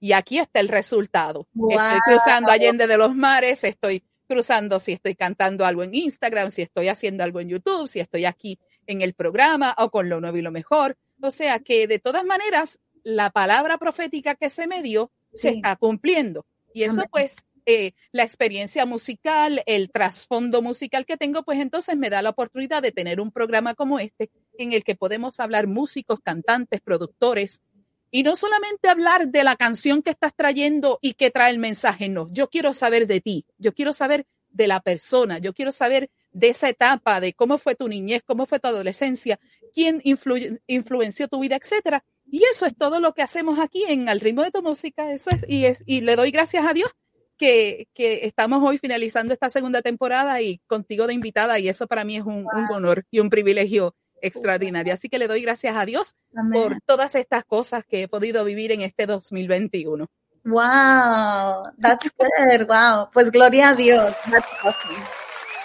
Y 0.00 0.12
aquí 0.12 0.38
está 0.38 0.60
el 0.60 0.68
resultado. 0.68 1.46
Estoy 1.54 1.98
cruzando 2.04 2.52
Allende 2.52 2.86
de 2.86 2.98
los 2.98 3.14
Mares, 3.14 3.64
estoy 3.64 4.02
cruzando 4.26 4.78
si 4.80 4.92
estoy 4.92 5.14
cantando 5.14 5.64
algo 5.64 5.82
en 5.82 5.94
Instagram, 5.94 6.50
si 6.50 6.62
estoy 6.62 6.88
haciendo 6.88 7.24
algo 7.24 7.40
en 7.40 7.48
YouTube, 7.48 7.88
si 7.88 8.00
estoy 8.00 8.24
aquí 8.24 8.58
en 8.86 9.00
el 9.00 9.14
programa 9.14 9.74
o 9.78 9.90
con 9.90 10.08
lo 10.08 10.20
nuevo 10.20 10.36
y 10.36 10.42
lo 10.42 10.50
mejor. 10.50 10.96
O 11.22 11.30
sea 11.30 11.58
que 11.58 11.86
de 11.86 11.98
todas 11.98 12.24
maneras, 12.24 12.78
la 13.02 13.30
palabra 13.30 13.78
profética 13.78 14.34
que 14.34 14.50
se 14.50 14.66
me 14.66 14.82
dio 14.82 15.10
se 15.32 15.50
está 15.50 15.76
cumpliendo. 15.76 16.44
Y 16.72 16.82
eso 16.82 17.02
pues, 17.10 17.36
eh, 17.66 17.92
la 18.12 18.24
experiencia 18.24 18.84
musical, 18.86 19.62
el 19.66 19.90
trasfondo 19.90 20.60
musical 20.60 21.06
que 21.06 21.16
tengo, 21.16 21.42
pues 21.44 21.60
entonces 21.60 21.96
me 21.96 22.10
da 22.10 22.20
la 22.22 22.30
oportunidad 22.30 22.82
de 22.82 22.92
tener 22.92 23.20
un 23.20 23.30
programa 23.30 23.74
como 23.74 23.98
este 23.98 24.30
en 24.58 24.72
el 24.72 24.84
que 24.84 24.94
podemos 24.94 25.40
hablar 25.40 25.66
músicos, 25.66 26.20
cantantes, 26.20 26.80
productores, 26.80 27.62
y 28.10 28.22
no 28.22 28.36
solamente 28.36 28.88
hablar 28.88 29.28
de 29.28 29.42
la 29.42 29.56
canción 29.56 30.02
que 30.02 30.10
estás 30.10 30.34
trayendo 30.36 30.98
y 31.02 31.14
que 31.14 31.30
trae 31.30 31.50
el 31.50 31.58
mensaje, 31.58 32.08
no, 32.08 32.28
yo 32.32 32.48
quiero 32.48 32.72
saber 32.72 33.06
de 33.06 33.20
ti, 33.20 33.46
yo 33.58 33.74
quiero 33.74 33.92
saber 33.92 34.26
de 34.50 34.68
la 34.68 34.80
persona, 34.80 35.38
yo 35.38 35.52
quiero 35.52 35.72
saber 35.72 36.10
de 36.30 36.48
esa 36.50 36.68
etapa, 36.68 37.20
de 37.20 37.32
cómo 37.32 37.58
fue 37.58 37.74
tu 37.74 37.88
niñez, 37.88 38.22
cómo 38.24 38.46
fue 38.46 38.60
tu 38.60 38.68
adolescencia, 38.68 39.40
quién 39.72 40.00
influenció 40.04 41.28
tu 41.28 41.40
vida, 41.40 41.56
etcétera. 41.56 42.04
Y 42.30 42.44
eso 42.44 42.66
es 42.66 42.76
todo 42.76 43.00
lo 43.00 43.14
que 43.14 43.22
hacemos 43.22 43.58
aquí 43.58 43.84
en 43.88 44.08
Al 44.08 44.20
ritmo 44.20 44.42
de 44.42 44.50
tu 44.50 44.62
música. 44.62 45.12
Eso 45.12 45.30
es, 45.48 45.82
y 45.86 46.00
le 46.02 46.16
doy 46.16 46.30
gracias 46.30 46.64
a 46.66 46.72
Dios 46.72 46.90
que, 47.38 47.88
que, 47.94 48.26
estamos 48.26 48.62
hoy 48.62 48.78
finalizando 48.78 49.32
esta 49.32 49.50
segunda 49.50 49.82
temporada 49.82 50.40
y 50.40 50.60
contigo 50.66 51.06
de 51.06 51.14
invitada. 51.14 51.58
Y 51.58 51.68
eso 51.68 51.86
para 51.86 52.04
mí 52.04 52.16
es 52.16 52.24
un, 52.24 52.46
honor 52.70 53.04
y 53.10 53.20
un 53.20 53.30
privilegio 53.30 53.94
extraordinario. 54.20 54.94
Así 54.94 55.08
que 55.08 55.18
le 55.18 55.28
doy 55.28 55.42
gracias 55.42 55.76
a 55.76 55.84
Dios 55.84 56.16
por 56.52 56.80
todas 56.86 57.14
estas 57.14 57.44
cosas 57.44 57.84
que 57.84 58.02
he 58.02 58.08
podido 58.08 58.44
vivir 58.44 58.72
en 58.72 58.80
este 58.80 59.06
2021. 59.06 60.06
Wow, 60.44 61.72
that's 61.80 62.12
good. 62.18 62.66
Wow, 62.66 63.08
pues 63.12 63.30
gloria 63.30 63.70
a 63.70 63.74
Dios. 63.74 64.14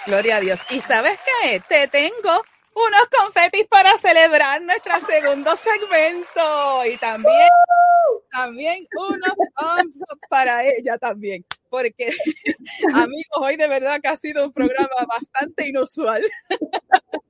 Gloria 0.06 0.36
a 0.36 0.40
Dios. 0.40 0.60
¿Y 0.70 0.80
sabes 0.80 1.18
qué? 1.42 1.62
Te 1.68 1.88
tengo 1.88 2.42
unos 2.86 3.08
confetis 3.08 3.66
para 3.68 3.96
celebrar 3.98 4.62
nuestro 4.62 4.94
segundo 5.00 5.54
segmento 5.56 6.84
y 6.86 6.96
también, 6.96 7.48
también 8.30 8.86
unos 8.96 9.34
thumbs 9.56 10.02
para 10.28 10.64
ella 10.64 10.98
también, 10.98 11.44
porque 11.68 12.10
amigos, 12.94 13.36
hoy 13.36 13.56
de 13.56 13.68
verdad 13.68 14.00
que 14.00 14.08
ha 14.08 14.16
sido 14.16 14.44
un 14.44 14.52
programa 14.52 15.06
bastante 15.08 15.68
inusual. 15.68 16.22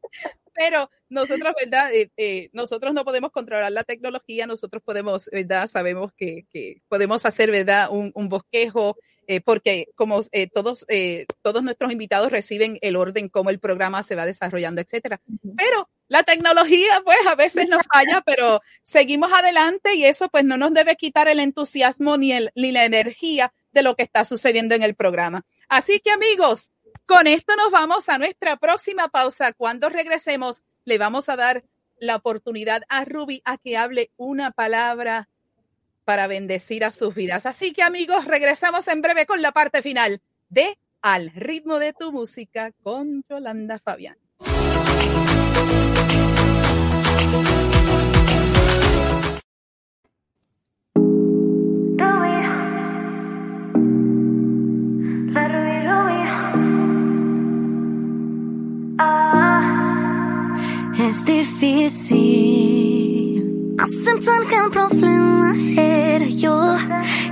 Pero 0.53 0.91
nosotros, 1.09 1.55
¿verdad? 1.59 1.91
Eh, 1.95 2.11
eh, 2.19 2.51
nosotros 2.53 2.93
no 2.93 3.05
podemos 3.05 3.31
controlar 3.31 3.73
la 3.73 3.85
tecnología, 3.85 4.47
nosotros 4.47 4.83
podemos, 4.83 5.31
¿verdad? 5.33 5.67
Sabemos 5.69 6.13
que, 6.15 6.47
que 6.51 6.83
podemos 6.89 7.25
hacer, 7.25 7.51
¿verdad? 7.51 7.89
Un, 7.91 8.13
un 8.15 8.29
bosquejo, 8.29 8.97
eh, 9.31 9.41
porque 9.41 9.87
como 9.95 10.23
eh, 10.33 10.49
todos, 10.49 10.85
eh, 10.89 11.25
todos 11.41 11.63
nuestros 11.63 11.93
invitados 11.93 12.33
reciben 12.33 12.79
el 12.83 12.97
orden, 12.97 13.29
cómo 13.29 13.51
el 13.51 13.61
programa 13.61 14.03
se 14.03 14.17
va 14.17 14.27
desarrollando, 14.27 14.81
etcétera. 14.81 15.21
Pero 15.57 15.89
la 16.09 16.25
tecnología, 16.25 17.01
pues 17.05 17.19
a 17.29 17.37
veces 17.37 17.69
nos 17.69 17.83
falla, 17.95 18.23
pero 18.27 18.61
seguimos 18.83 19.33
adelante 19.33 19.95
y 19.95 20.05
eso 20.05 20.29
pues 20.31 20.45
no 20.45 20.57
nos 20.57 20.75
debe 20.75 20.97
quitar 20.97 21.29
el 21.29 21.39
entusiasmo 21.39 22.17
ni, 22.17 22.33
el, 22.33 22.51
ni 22.57 22.73
la 22.73 22.85
energía 22.85 23.53
de 23.71 23.85
lo 23.85 23.95
que 23.95 24.03
está 24.03 24.25
sucediendo 24.25 24.75
en 24.75 24.83
el 24.83 24.97
programa. 24.97 25.43
Así 25.69 26.01
que 26.01 26.11
amigos, 26.11 26.73
con 27.07 27.29
esto 27.29 27.55
nos 27.55 27.71
vamos 27.71 28.09
a 28.09 28.19
nuestra 28.19 28.57
próxima 28.57 29.07
pausa. 29.07 29.53
Cuando 29.53 29.91
regresemos, 29.91 30.65
le 30.85 30.99
vamos 30.99 31.29
a 31.29 31.37
dar 31.37 31.63
la 32.01 32.17
oportunidad 32.17 32.83
a 32.89 33.05
Ruby 33.05 33.43
a 33.45 33.59
que 33.59 33.77
hable 33.77 34.11
una 34.17 34.51
palabra 34.51 35.29
para 36.05 36.27
bendecir 36.27 36.85
a 36.85 36.93
sus 36.93 37.15
vidas. 37.15 37.47
Así 37.47 37.73
que 37.73 37.83
amigos, 37.83 38.25
regresamos 38.25 38.89
en 38.89 39.03
breve 39.03 39.27
con 39.27 39.43
la 39.43 39.53
parte 39.53 39.83
final 39.83 40.21
de 40.49 40.79
Al 41.03 41.31
ritmo 41.31 41.79
de 41.79 41.93
tu 41.93 42.13
música 42.13 42.73
con 42.83 43.25
Yolanda 43.29 43.79
Fabián. 43.79 44.17
Es 61.11 61.25
difícil 61.25 62.90
aceptar 63.81 64.47
que 64.47 64.57
el 64.57 64.71
problema 64.71 65.55
era 65.77 66.27
yo 66.27 66.77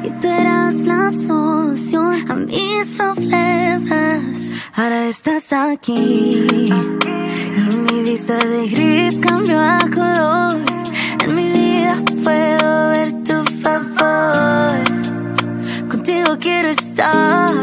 y 0.03 0.11
tú 0.21 0.29
eras 0.29 0.77
la 0.77 1.11
solución 1.11 2.31
a 2.31 2.35
mis 2.35 2.95
problemas. 2.97 4.53
Ahora 4.75 5.09
estás 5.09 5.53
aquí 5.53 5.93
y 5.95 7.77
mi 7.87 8.03
vista 8.03 8.37
de 8.39 8.69
gris 8.69 9.21
cambió 9.21 9.61
a 9.61 9.79
color. 9.95 10.57
En 11.25 11.35
mi 11.35 11.51
vida 11.51 12.03
puedo 12.25 12.89
ver 12.91 13.13
tu 13.25 13.45
favor. 13.63 14.79
Contigo 15.89 16.39
quiero 16.41 16.69
estar, 16.69 17.55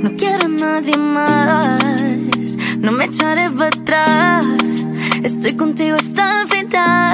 no 0.00 0.16
quiero 0.16 0.44
a 0.46 0.48
nadie 0.48 0.96
más. 0.96 2.56
No 2.78 2.92
me 2.92 3.04
echaré 3.06 3.50
para 3.50 3.68
atrás. 3.68 4.46
Estoy 5.22 5.54
contigo 5.54 5.96
hasta 5.96 6.42
el 6.42 6.48
final. 6.48 7.13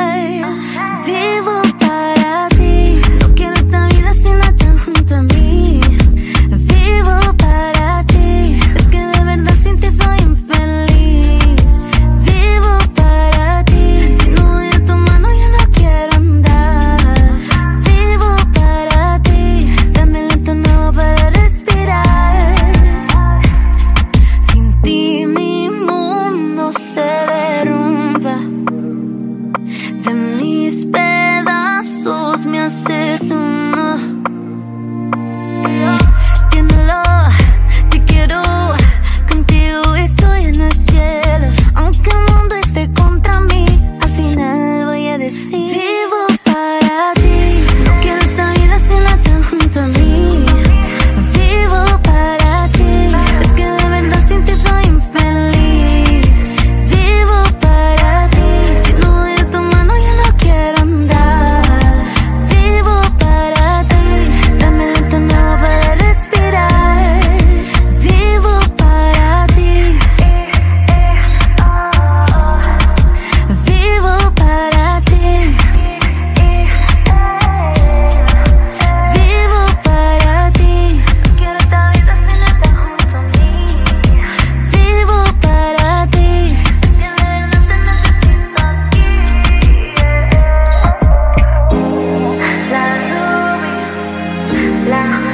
La, 94.85 95.30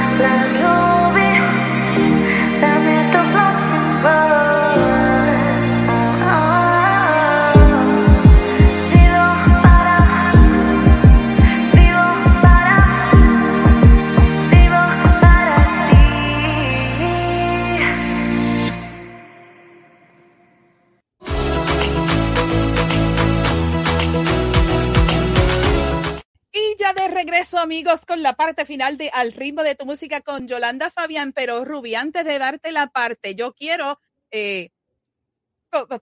amigos, 27.77 28.07
con 28.07 28.23
la 28.23 28.33
parte 28.33 28.65
final 28.65 28.97
de 28.97 29.11
Al 29.13 29.33
ritmo 29.33 29.61
de 29.61 29.75
tu 29.75 29.85
música 29.85 30.21
con 30.21 30.47
Yolanda 30.47 30.89
Fabián. 30.89 31.31
Pero, 31.31 31.63
Ruby, 31.63 31.93
antes 31.93 32.25
de 32.25 32.39
darte 32.39 32.71
la 32.71 32.87
parte, 32.87 33.35
yo 33.35 33.53
quiero 33.53 33.99
eh, 34.31 34.71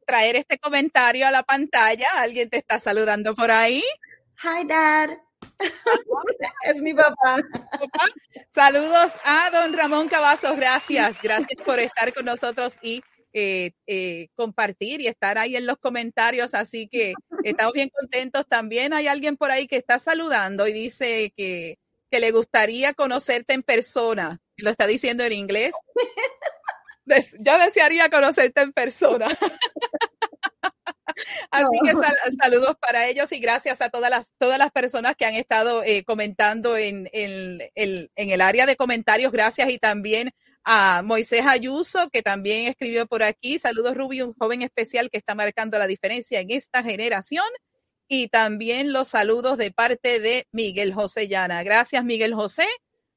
traer 0.06 0.38
este 0.38 0.58
comentario 0.58 1.28
a 1.28 1.32
la 1.32 1.44
pantalla. 1.44 2.08
Alguien 2.16 2.50
te 2.50 2.60
está 2.60 2.80
saludando 2.80 3.36
por 3.36 3.52
ahí. 3.52 3.84
Hi, 4.42 4.66
Dad. 4.66 5.10
es 6.64 6.82
mi. 6.82 6.94
Papá. 6.94 7.42
Saludos 8.52 9.12
a 9.26 9.50
don 9.52 9.74
Ramón 9.74 10.08
Cavazos. 10.08 10.56
Gracias, 10.56 11.22
gracias 11.22 11.62
por 11.66 11.82
estar 11.82 12.14
con 12.14 12.24
nosotros 12.24 12.78
y 12.82 13.04
eh, 13.38 13.72
eh, 13.86 14.30
compartir 14.36 15.02
y 15.02 15.08
estar 15.08 15.38
ahí 15.38 15.56
en 15.58 15.66
los 15.68 15.78
comentarios. 15.78 16.54
Así 16.56 16.88
que 16.88 17.14
estamos 17.44 17.74
bien 17.74 17.90
contentos. 17.90 18.48
También 18.48 18.94
hay 18.94 19.08
alguien 19.08 19.36
por 19.38 19.52
ahí 19.52 19.68
que 19.68 19.76
está 19.78 20.00
saludando 20.00 20.68
y 20.68 20.74
dice 20.74 21.32
que, 21.36 21.78
que 22.10 22.20
le 22.22 22.32
gustaría 22.32 22.94
conocerte 22.94 23.54
en 23.54 23.62
persona. 23.64 24.40
Lo 24.58 24.70
está 24.72 24.88
diciendo 24.88 25.24
en 25.26 25.34
inglés. 25.34 25.74
Des- 27.06 27.36
yo 27.40 27.58
desearía 27.60 28.10
conocerte 28.10 28.62
en 28.62 28.72
persona. 28.74 29.28
Así 31.52 31.80
que 31.86 31.92
sal- 31.94 32.18
saludos 32.42 32.76
para 32.80 33.08
ellos 33.08 33.32
y 33.32 33.40
gracias 33.40 33.82
a 33.82 33.90
todas 33.90 34.10
las, 34.10 34.34
todas 34.38 34.58
las 34.60 34.72
personas 34.72 35.16
que 35.16 35.26
han 35.26 35.36
estado 35.36 35.84
eh, 35.84 36.04
comentando 36.04 36.76
en, 36.78 37.10
en- 37.14 37.62
en- 37.76 38.10
en 38.16 38.30
el 38.30 38.42
área 38.42 38.66
de 38.66 38.76
comentarios. 38.76 39.32
Gracias 39.32 39.70
y 39.70 39.78
también 39.78 40.32
a 40.66 41.04
Moisés 41.04 41.44
Ayuso, 41.46 42.10
que 42.10 42.24
también 42.24 42.68
escribió 42.68 43.06
por 43.06 43.22
aquí. 43.24 43.60
Saludos, 43.60 43.96
Ruby, 43.96 44.24
un 44.24 44.34
joven 44.34 44.64
especial 44.64 45.12
que 45.12 45.18
está 45.20 45.36
marcando 45.36 45.78
la 45.78 45.88
diferencia 45.88 46.40
en 46.40 46.50
esta 46.50 46.84
generación. 46.84 47.46
Y 48.08 48.28
también 48.28 48.92
los 48.92 49.10
saludos 49.10 49.58
de 49.58 49.72
parte 49.72 50.20
de 50.20 50.48
Miguel 50.52 50.94
José 50.94 51.28
Llana. 51.28 51.64
Gracias, 51.64 52.04
Miguel 52.04 52.34
José. 52.34 52.68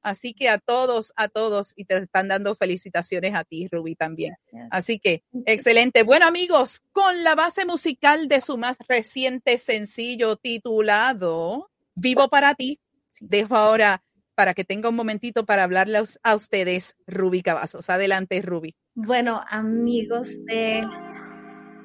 Así 0.03 0.32
que 0.32 0.49
a 0.49 0.59
todos, 0.59 1.12
a 1.16 1.28
todos, 1.28 1.72
y 1.74 1.84
te 1.84 1.96
están 1.96 2.28
dando 2.28 2.55
felicitaciones 2.55 3.34
a 3.34 3.44
ti, 3.44 3.68
Ruby, 3.70 3.96
también. 3.96 4.36
Así 4.70 4.99
que, 4.99 5.24
excelente. 5.44 6.03
Bueno, 6.03 6.26
amigos, 6.26 6.82
con 6.92 7.24
la 7.24 7.34
base 7.34 7.66
musical 7.66 8.28
de 8.28 8.40
su 8.40 8.59
más 8.59 8.76
reciente 8.88 9.59
sencillo 9.59 10.36
titulado 10.36 11.70
Vivo 11.94 12.28
para 12.28 12.55
ti, 12.55 12.78
dejo 13.20 13.57
ahora 13.57 14.05
para 14.39 14.55
que 14.55 14.62
tenga 14.64 14.89
un 14.89 14.95
momentito 14.95 15.45
para 15.45 15.64
hablarle 15.64 15.99
a 15.99 16.03
us- 16.03 16.20
a 16.22 16.36
ustedes, 16.36 16.95
Ruby 17.09 17.43
Cavazos. 17.43 17.91
Adelante, 17.91 18.41
Ruby. 18.41 18.76
Bueno, 18.95 19.43
amigos 19.51 20.28
de 20.45 20.86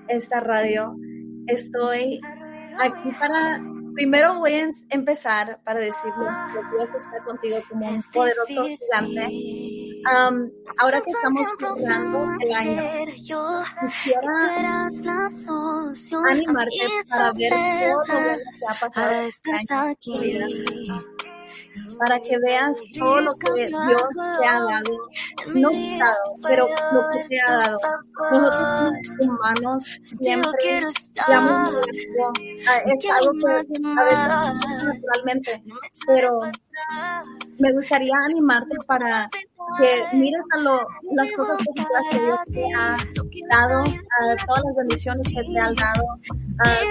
esta 0.08 0.40
radio, 0.40 0.96
estoy 1.48 2.22
aquí 2.80 3.12
para, 3.20 3.60
primero 3.96 4.38
voy 4.38 4.54
a 4.54 4.60
em- 4.66 4.74
empezar 4.92 5.62
para 5.64 5.80
decirle 5.80 6.28
que 6.54 6.78
Dios 6.78 6.92
está 6.96 7.24
contigo 7.24 7.58
como 7.68 7.90
un 7.90 7.96
Es 7.96 8.06
poderoso 8.14 8.66
gigante. 8.68 10.02
Am, 10.06 10.52
ahora 10.80 11.02
que 11.02 11.10
estamos 11.10 11.48
problema 11.58 12.38
el 12.40 12.54
año, 12.54 13.64
quisiera 13.82 14.86
animarte 16.30 16.76
para 17.10 17.32
ver 17.34 17.50
todo 17.50 17.90
lo 17.90 18.04
que 18.04 18.66
ha 18.70 18.90
pasado 18.90 19.22
este 19.28 19.52
año 19.52 21.13
para 21.98 22.20
que 22.20 22.38
veas 22.40 22.78
todo 22.98 23.22
lo 23.22 23.34
que 23.36 23.54
Dios 23.54 23.70
te 24.40 24.48
ha 24.48 24.60
dado, 24.60 24.98
no 25.54 25.70
dado, 26.00 26.36
pero 26.48 26.68
lo 26.68 27.10
que 27.12 27.24
te 27.30 27.40
ha 27.46 27.58
dado. 27.58 27.80
Nosotros 28.32 28.92
humanos 29.20 29.84
siempre 30.02 30.82
damos 31.28 31.72
es 32.86 33.12
algo 33.12 33.32
que 33.40 33.52
a 33.52 34.04
veces 34.04 34.52
naturalmente, 34.82 35.64
pero 36.08 36.42
me 37.60 37.74
gustaría 37.74 38.14
animarte 38.30 38.78
para 38.88 39.30
que 39.78 40.18
mires 40.18 40.42
a 40.52 40.60
lo, 40.60 40.80
las 41.14 41.32
cosas 41.34 41.58
positivas 41.58 42.08
que 42.12 42.20
Dios 42.20 42.40
te 42.52 42.66
ha 42.76 42.98
dado, 43.50 43.84
todas 44.46 44.64
las 44.66 44.76
bendiciones 44.76 45.28
que 45.28 45.44
te 45.44 45.60
ha 45.60 45.66
dado, 45.66 46.06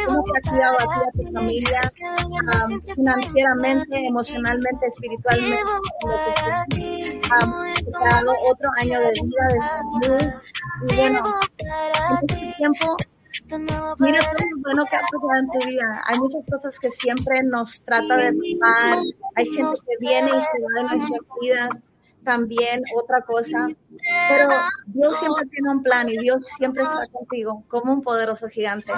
cómo 0.06 0.22
te 0.24 0.38
ha 0.38 0.50
cuidado 0.50 0.76
a 0.76 0.82
ti, 0.82 1.00
a 1.00 1.12
tu 1.12 1.32
familia, 1.32 1.80
financieramente, 2.94 4.06
emocionalmente, 4.06 4.86
espiritualmente, 4.86 5.72
te 6.70 7.28
ha 7.30 8.14
dado 8.16 8.32
otro 8.50 8.70
año 8.80 9.00
de 9.00 9.12
vida, 9.12 9.48
de 9.52 9.60
salud, 9.60 10.32
y 10.88 10.96
bueno, 10.96 11.22
en 11.58 12.28
este 12.28 12.54
tiempo 12.56 12.96
Mira 13.98 14.20
todo 14.20 14.46
lo 14.50 14.62
bueno 14.62 14.84
que 14.84 14.96
ha 14.96 15.00
pasado 15.00 15.38
en 15.38 15.50
tu 15.50 15.66
vida. 15.66 16.02
Hay 16.06 16.18
muchas 16.18 16.46
cosas 16.46 16.78
que 16.78 16.90
siempre 16.90 17.42
nos 17.42 17.82
trata 17.82 18.16
de 18.16 18.32
tomar. 18.32 18.98
Hay 19.34 19.46
gente 19.46 19.76
que 19.86 20.06
viene 20.06 20.28
y 20.28 20.30
se 20.30 20.62
va 20.62 20.82
de 20.82 20.82
nuestras 20.84 21.20
vidas 21.40 21.80
también 22.24 22.82
otra 22.96 23.22
cosa, 23.22 23.68
pero 24.28 24.48
Dios 24.86 25.18
siempre 25.18 25.46
tiene 25.50 25.70
un 25.70 25.82
plan 25.82 26.08
y 26.08 26.18
Dios 26.18 26.42
siempre 26.56 26.82
está 26.82 27.06
contigo 27.12 27.64
como 27.68 27.92
un 27.92 28.02
poderoso 28.02 28.48
gigante. 28.48 28.92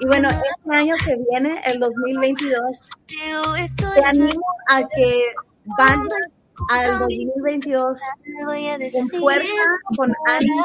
Y 0.00 0.06
bueno, 0.06 0.28
este 0.28 0.76
año 0.76 0.94
que 1.04 1.16
viene, 1.28 1.60
el 1.66 1.80
2022, 1.80 2.90
te 3.94 4.04
animo 4.04 4.46
a 4.68 4.86
que 4.86 5.24
vayas 5.64 6.08
al 6.70 6.98
2022 7.00 8.00
con 8.92 9.08
fuerza, 9.20 9.62
con 9.96 10.12
ánimo, 10.28 10.64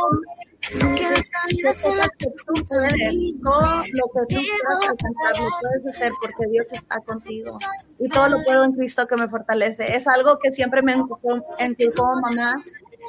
todo 3.43 3.65
lo 3.93 4.05
que 4.13 4.35
tú 4.35 4.41
quieras 4.41 4.79
alcanzar, 4.89 5.43
lo 5.43 5.49
puedes 5.59 5.87
hacer 5.95 6.11
porque 6.21 6.47
Dios 6.51 6.71
está 6.73 6.99
contigo. 7.01 7.59
Y 7.99 8.09
todo 8.09 8.29
lo 8.29 8.43
puedo 8.43 8.63
en 8.63 8.73
Cristo 8.73 9.07
que 9.07 9.15
me 9.15 9.27
fortalece. 9.27 9.95
Es 9.95 10.07
algo 10.07 10.39
que 10.41 10.51
siempre 10.51 10.81
me 10.81 10.93
empujó, 10.93 12.15
mamá. 12.21 12.55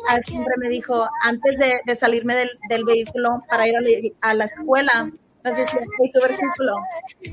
Ah, 0.08 0.20
siempre 0.26 0.54
me 0.58 0.68
dijo, 0.68 1.08
antes 1.22 1.56
de, 1.58 1.94
salirme 1.94 2.34
del, 2.34 2.50
del, 2.68 2.84
vehículo 2.84 3.40
para 3.48 3.68
ir 3.68 3.76
a 4.20 4.34
la 4.34 4.44
escuela, 4.46 5.12
nos 5.44 6.12
tu 6.12 6.20
versículo, 6.20 6.76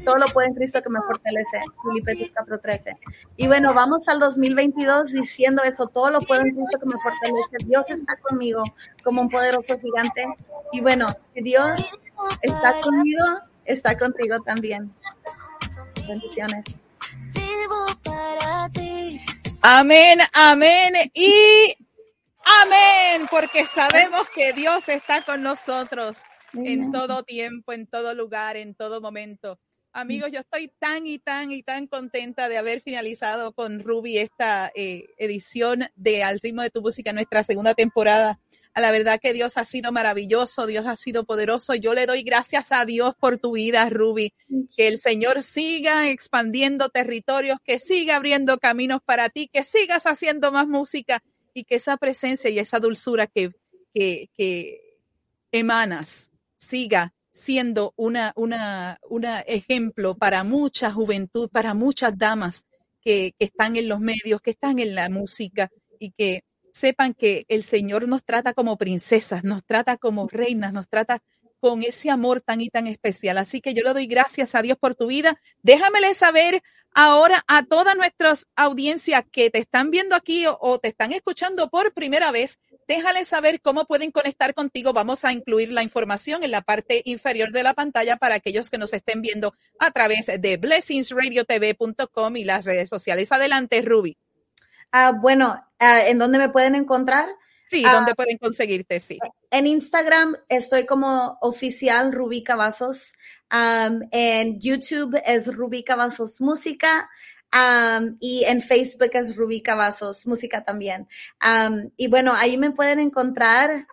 todo 0.03 0.18
lo 0.18 0.26
puede 0.28 0.49
en 0.49 0.55
Cristo 0.55 0.82
que 0.82 0.89
me 0.89 0.99
fortalece, 1.01 1.59
Filipenses 1.82 2.32
4:13. 2.34 2.97
Y 3.38 3.47
bueno, 3.47 3.74
vamos 3.74 4.05
al 4.07 4.20
2022 4.20 5.14
diciendo 5.14 5.64
eso, 5.64 5.88
todo 5.88 6.09
lo 6.09 6.20
puede 6.20 6.41
en 6.41 6.55
Cristo 6.55 6.80
que 6.80 6.86
me 6.86 7.01
fortalece, 7.01 7.66
Dios 7.66 7.86
está 7.89 8.18
conmigo 8.18 8.64
como 9.03 9.22
un 9.22 9.30
poderoso 9.30 9.80
gigante. 9.80 10.26
Y 10.74 10.82
bueno, 10.82 11.05
si 11.34 11.41
Dios 11.41 11.97
está 12.41 12.74
conmigo, 12.82 13.24
está 13.66 13.97
contigo 13.97 14.39
también. 14.41 14.91
Bendiciones. 16.07 16.66
Amén, 19.62 20.20
amén 20.34 20.93
y 21.14 21.78
amén, 22.64 23.28
porque 23.30 23.66
sabemos 23.66 24.28
que 24.36 24.51
Dios 24.53 24.89
está 24.89 25.22
con 25.24 25.43
nosotros 25.43 26.24
en 26.53 26.91
todo 26.91 27.23
tiempo, 27.23 27.73
en 27.73 27.87
todo 27.87 28.13
lugar, 28.13 28.57
en 28.57 28.75
todo 28.75 29.01
momento. 29.01 29.59
Amigos, 29.93 30.31
yo 30.31 30.39
estoy 30.39 30.71
tan 30.79 31.05
y 31.05 31.19
tan 31.19 31.51
y 31.51 31.63
tan 31.63 31.85
contenta 31.85 32.47
de 32.47 32.57
haber 32.57 32.79
finalizado 32.79 33.51
con 33.51 33.81
Ruby 33.81 34.19
esta 34.19 34.71
eh, 34.73 35.07
edición 35.17 35.83
de 35.95 36.23
Al 36.23 36.39
ritmo 36.39 36.61
de 36.61 36.69
tu 36.69 36.81
música, 36.81 37.11
nuestra 37.11 37.43
segunda 37.43 37.73
temporada. 37.73 38.39
A 38.73 38.79
la 38.79 38.91
verdad 38.91 39.19
que 39.21 39.33
Dios 39.33 39.57
ha 39.57 39.65
sido 39.65 39.91
maravilloso, 39.91 40.65
Dios 40.65 40.85
ha 40.87 40.95
sido 40.95 41.25
poderoso. 41.25 41.75
Yo 41.75 41.93
le 41.93 42.05
doy 42.05 42.23
gracias 42.23 42.71
a 42.71 42.85
Dios 42.85 43.15
por 43.19 43.37
tu 43.37 43.51
vida, 43.51 43.89
Ruby. 43.89 44.33
Que 44.77 44.87
el 44.87 44.97
Señor 44.97 45.43
siga 45.43 46.09
expandiendo 46.09 46.87
territorios, 46.87 47.57
que 47.65 47.77
siga 47.77 48.15
abriendo 48.15 48.59
caminos 48.59 49.01
para 49.03 49.27
ti, 49.27 49.49
que 49.51 49.65
sigas 49.65 50.05
haciendo 50.07 50.53
más 50.53 50.69
música 50.69 51.21
y 51.53 51.65
que 51.65 51.75
esa 51.75 51.97
presencia 51.97 52.49
y 52.49 52.59
esa 52.59 52.79
dulzura 52.79 53.27
que, 53.27 53.51
que, 53.93 54.29
que 54.37 54.97
emanas 55.51 56.30
siga 56.62 57.14
siendo 57.32 57.93
una, 57.95 58.34
una, 58.36 58.99
una 59.09 59.39
ejemplo 59.39 60.16
para 60.16 60.43
mucha 60.43 60.91
juventud, 60.91 61.49
para 61.49 61.74
muchas 61.74 62.18
damas 62.18 62.66
que, 63.01 63.34
están 63.39 63.76
en 63.76 63.88
los 63.88 63.99
medios, 63.99 64.41
que 64.41 64.51
están 64.51 64.80
en 64.80 64.95
la 64.95 65.09
música 65.09 65.70
y 65.99 66.12
que 66.12 66.43
sepan 66.72 67.14
que 67.14 67.45
el 67.49 67.64
Señor 67.64 68.07
nos 68.07 68.24
trata 68.24 68.53
como 68.53 68.78
princesas, 68.78 69.43
nos 69.43 69.66
trata 69.66 69.97
como 69.97 70.28
reinas, 70.28 70.72
nos 70.72 70.88
trata 70.88 71.20
con 71.59 71.84
ese 71.84 72.09
amor 72.09 72.41
tan 72.41 72.62
y 72.62 72.70
tan 72.70 72.88
especial. 72.88 73.38
Así 73.38 73.62
que 73.62 73.74
yo 73.74 73.84
le 73.84 73.93
doy 73.93 74.07
gracias 74.07 74.55
a 74.55 74.62
Dios 74.62 74.78
por 74.78 74.95
tu 74.95 75.07
vida. 75.07 75.39
Déjamele 75.62 76.14
saber 76.14 76.64
ahora 76.93 77.43
a 77.47 77.64
toda 77.64 77.95
nuestra 77.95 78.34
audiencia 78.55 79.22
que 79.24 79.49
te 79.49 79.59
están 79.59 79.91
viendo 79.91 80.16
aquí 80.16 80.45
o, 80.47 80.80
te 80.80 80.89
están 80.89 81.12
escuchando 81.14 81.70
por 81.70 81.93
primera 81.93 82.32
vez, 82.32 82.59
déjale 82.91 83.23
saber 83.23 83.61
cómo 83.61 83.85
pueden 83.85 84.11
conectar 84.11 84.53
contigo. 84.53 84.91
Vamos 84.91 85.23
a 85.23 85.31
incluir 85.31 85.71
la 85.71 85.81
información 85.81 86.43
en 86.43 86.51
la 86.51 86.61
parte 86.61 87.01
inferior 87.05 87.53
de 87.53 87.63
la 87.63 87.73
pantalla 87.73 88.17
para 88.17 88.35
aquellos 88.35 88.69
que 88.69 88.77
nos 88.77 88.91
estén 88.91 89.21
viendo 89.21 89.53
a 89.79 89.91
través 89.91 90.25
de 90.27 90.57
blessingsradiotv.com 90.57 92.35
y 92.35 92.43
las 92.43 92.65
redes 92.65 92.89
sociales. 92.89 93.31
Adelante, 93.31 93.81
Ruby. 93.81 94.17
Ah, 94.91 95.13
bueno, 95.13 95.55
ah, 95.79 96.01
¿en 96.05 96.17
dónde 96.17 96.37
me 96.37 96.49
pueden 96.49 96.75
encontrar? 96.75 97.29
Sí, 97.65 97.81
¿dónde 97.81 98.11
ah, 98.11 98.15
pueden 98.15 98.37
conseguirte? 98.37 98.99
Sí. 98.99 99.17
En 99.49 99.67
Instagram 99.67 100.35
estoy 100.49 100.85
como 100.85 101.37
oficial 101.39 102.11
Rubí 102.11 102.43
Cavazos. 102.43 103.13
en 103.49 104.59
YouTube 104.59 105.17
es 105.25 105.55
Rubí 105.55 105.85
Cavazos 105.85 106.41
Música. 106.41 107.09
Y 108.19 108.43
en 108.45 108.61
Facebook 108.61 109.11
es 109.13 109.35
Rubí 109.35 109.61
Cavazos 109.61 110.25
Música 110.27 110.63
también. 110.63 111.07
y 111.97 112.07
bueno, 112.07 112.33
ahí 112.35 112.57
me 112.57 112.71
pueden 112.71 112.99
encontrar 112.99 113.87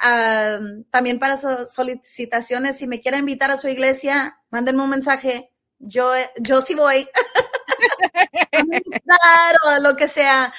también 0.90 1.18
para 1.18 1.36
solicitaciones. 1.36 2.76
Si 2.78 2.86
me 2.86 3.00
quieren 3.00 3.20
invitar 3.20 3.50
a 3.50 3.56
su 3.56 3.68
iglesia, 3.68 4.40
mándenme 4.50 4.82
un 4.82 4.90
mensaje. 4.90 5.50
Yo, 5.78 6.12
yo 6.40 6.62
sí 6.62 6.74
voy. 6.74 7.08
o 9.64 9.80
lo 9.80 9.96
que 9.96 10.08
sea. 10.08 10.52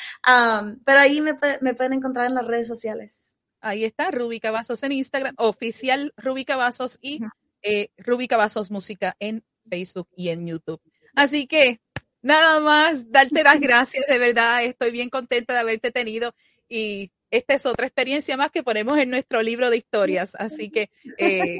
pero 0.85 0.99
ahí 0.99 1.21
me, 1.21 1.35
pueden 1.35 1.93
encontrar 1.93 2.25
en 2.27 2.35
las 2.35 2.45
redes 2.45 2.67
sociales. 2.67 3.37
Ahí 3.61 3.83
está, 3.83 4.09
Ruby 4.11 4.39
Cavazos 4.39 4.83
en 4.83 4.93
Instagram, 4.93 5.35
oficial 5.37 6.13
Ruby 6.15 6.45
Cavazos 6.45 6.97
y 7.01 7.19
eh, 7.61 7.89
Ruby 7.97 8.27
Cavazos 8.29 8.71
Música 8.71 9.17
en 9.19 9.43
Facebook 9.69 10.07
y 10.15 10.29
en 10.29 10.47
YouTube. 10.47 10.81
Así 11.15 11.45
que 11.47 11.81
nada 12.21 12.59
más, 12.59 13.11
darte 13.11 13.43
las 13.43 13.59
gracias, 13.59 14.05
de 14.07 14.17
verdad, 14.17 14.63
estoy 14.63 14.91
bien 14.91 15.09
contenta 15.09 15.53
de 15.53 15.59
haberte 15.59 15.91
tenido 15.91 16.33
y 16.67 17.11
esta 17.31 17.53
es 17.53 17.65
otra 17.65 17.87
experiencia 17.87 18.37
más 18.37 18.51
que 18.51 18.63
ponemos 18.63 18.97
en 18.97 19.09
nuestro 19.09 19.41
libro 19.41 19.69
de 19.69 19.77
historias. 19.77 20.35
Así 20.35 20.69
que 20.69 20.89
eh, 21.17 21.59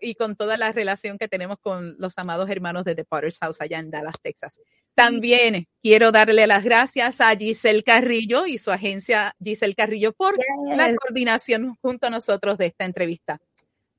y 0.00 0.14
con 0.14 0.36
toda 0.36 0.56
la 0.56 0.72
relación 0.72 1.18
que 1.18 1.28
tenemos 1.28 1.58
con 1.60 1.96
los 1.98 2.16
amados 2.18 2.48
hermanos 2.50 2.84
de 2.84 2.94
The 2.94 3.04
Potter's 3.04 3.38
House 3.40 3.60
allá 3.60 3.78
en 3.78 3.90
Dallas, 3.90 4.16
Texas. 4.22 4.60
También 4.94 5.66
quiero 5.82 6.12
darle 6.12 6.46
las 6.46 6.62
gracias 6.62 7.20
a 7.20 7.34
Giselle 7.34 7.82
Carrillo 7.82 8.46
y 8.46 8.58
su 8.58 8.70
agencia 8.70 9.34
Giselle 9.42 9.74
Carrillo 9.74 10.12
por 10.12 10.36
la 10.68 10.94
coordinación 10.94 11.76
junto 11.82 12.06
a 12.06 12.10
nosotros 12.10 12.58
de 12.58 12.66
esta 12.66 12.84
entrevista. 12.84 13.40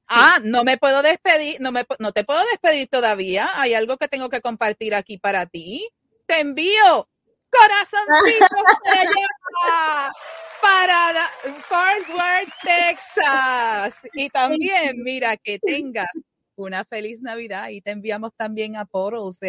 Ah, 0.08 0.40
no 0.44 0.64
me 0.64 0.78
puedo 0.78 1.02
despedir, 1.02 1.60
no, 1.60 1.72
me, 1.72 1.84
no 2.00 2.12
te 2.12 2.24
puedo 2.24 2.42
despedir 2.52 2.88
todavía. 2.88 3.50
Hay 3.56 3.74
algo 3.74 3.98
que 3.98 4.08
tengo 4.08 4.30
que 4.30 4.42
compartir 4.42 4.94
aquí 4.94 5.18
para 5.18 5.46
ti. 5.46 5.88
Te 6.28 6.40
envío 6.40 7.10
corazoncitos 7.50 8.50
para 10.62 11.30
Fort 11.62 12.10
Worth, 12.10 12.54
Texas. 12.64 14.02
Y 14.14 14.30
también, 14.30 15.02
mira, 15.04 15.38
que 15.38 15.60
tengas 15.60 16.08
una 16.56 16.86
feliz 16.86 17.22
Navidad 17.22 17.70
y 17.70 17.82
te 17.82 17.92
enviamos 17.92 18.32
también 18.36 18.76
a 18.76 18.86
Poros, 18.86 19.40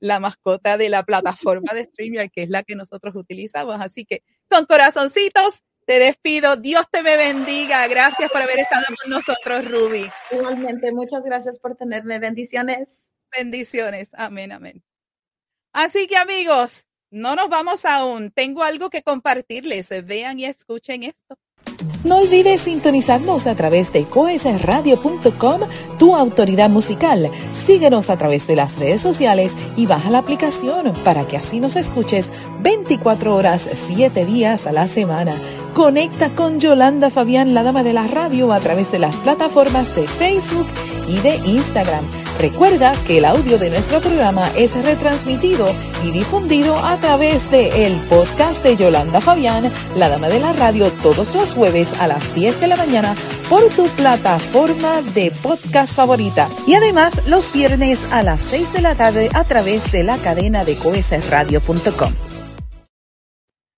la 0.00 0.20
mascota 0.20 0.76
de 0.76 0.88
la 0.88 1.04
plataforma 1.04 1.72
de 1.72 1.84
StreamYard, 1.92 2.30
que 2.30 2.42
es 2.42 2.50
la 2.50 2.62
que 2.62 2.76
nosotros 2.76 3.14
utilizamos. 3.14 3.80
Así 3.80 4.04
que 4.04 4.22
con 4.48 4.66
corazoncitos, 4.66 5.64
te 5.86 5.98
despido. 5.98 6.56
Dios 6.56 6.86
te 6.90 7.02
me 7.02 7.16
bendiga. 7.16 7.86
Gracias 7.88 8.30
por 8.30 8.42
haber 8.42 8.60
estado 8.60 8.84
con 9.02 9.10
nosotros, 9.10 9.64
Ruby. 9.70 10.10
Igualmente, 10.30 10.92
muchas 10.92 11.22
gracias 11.22 11.58
por 11.58 11.76
tenerme. 11.76 12.18
Bendiciones. 12.18 13.10
Bendiciones. 13.30 14.10
Amén, 14.14 14.52
amén. 14.52 14.82
Así 15.72 16.06
que 16.06 16.16
amigos, 16.16 16.84
no 17.10 17.34
nos 17.34 17.48
vamos 17.48 17.84
aún. 17.84 18.30
Tengo 18.30 18.62
algo 18.62 18.90
que 18.90 19.02
compartirles. 19.02 19.90
Vean 20.04 20.38
y 20.38 20.44
escuchen 20.44 21.02
esto. 21.02 21.38
No 22.04 22.18
olvides 22.18 22.62
sintonizarnos 22.62 23.46
a 23.46 23.54
través 23.54 23.92
de 23.92 24.04
coesradio.com, 24.04 25.60
tu 25.98 26.16
autoridad 26.16 26.68
musical. 26.68 27.30
Síguenos 27.52 28.10
a 28.10 28.16
través 28.16 28.46
de 28.46 28.56
las 28.56 28.76
redes 28.78 29.00
sociales 29.00 29.56
y 29.76 29.86
baja 29.86 30.10
la 30.10 30.18
aplicación 30.18 30.92
para 31.04 31.26
que 31.26 31.36
así 31.36 31.60
nos 31.60 31.76
escuches 31.76 32.30
24 32.60 33.34
horas, 33.34 33.68
7 33.72 34.24
días 34.24 34.66
a 34.66 34.72
la 34.72 34.88
semana. 34.88 35.40
Conecta 35.74 36.30
con 36.30 36.60
Yolanda 36.60 37.08
Fabián, 37.10 37.54
la 37.54 37.62
dama 37.62 37.82
de 37.82 37.92
la 37.92 38.06
radio, 38.06 38.52
a 38.52 38.60
través 38.60 38.92
de 38.92 38.98
las 38.98 39.18
plataformas 39.20 39.94
de 39.94 40.06
Facebook 40.06 40.66
y 41.08 41.18
de 41.20 41.36
Instagram. 41.36 42.04
Recuerda 42.38 42.92
que 43.06 43.18
el 43.18 43.24
audio 43.24 43.56
de 43.58 43.70
nuestro 43.70 44.00
programa 44.00 44.50
es 44.56 44.74
retransmitido 44.84 45.66
y 46.04 46.10
difundido 46.10 46.74
a 46.76 46.96
través 46.96 47.50
de 47.50 47.86
el 47.86 47.94
podcast 48.08 48.64
de 48.64 48.76
Yolanda 48.76 49.20
Fabián, 49.20 49.70
la 49.96 50.08
dama 50.08 50.28
de 50.28 50.40
la 50.40 50.52
radio, 50.52 50.90
todos 50.90 51.34
los 51.34 51.54
jueves 51.72 51.98
a 52.00 52.06
las 52.06 52.34
10 52.34 52.60
de 52.60 52.66
la 52.66 52.76
mañana 52.76 53.14
por 53.48 53.66
tu 53.74 53.88
plataforma 53.96 55.00
de 55.14 55.30
podcast 55.30 55.96
favorita. 55.96 56.48
Y 56.66 56.74
además 56.74 57.26
los 57.28 57.52
viernes 57.52 58.06
a 58.12 58.22
las 58.22 58.42
6 58.42 58.74
de 58.74 58.82
la 58.82 58.94
tarde 58.94 59.30
a 59.34 59.44
través 59.44 59.90
de 59.90 60.04
la 60.04 60.18
cadena 60.18 60.64
de 60.64 60.76
coesradio.com. 60.76 62.12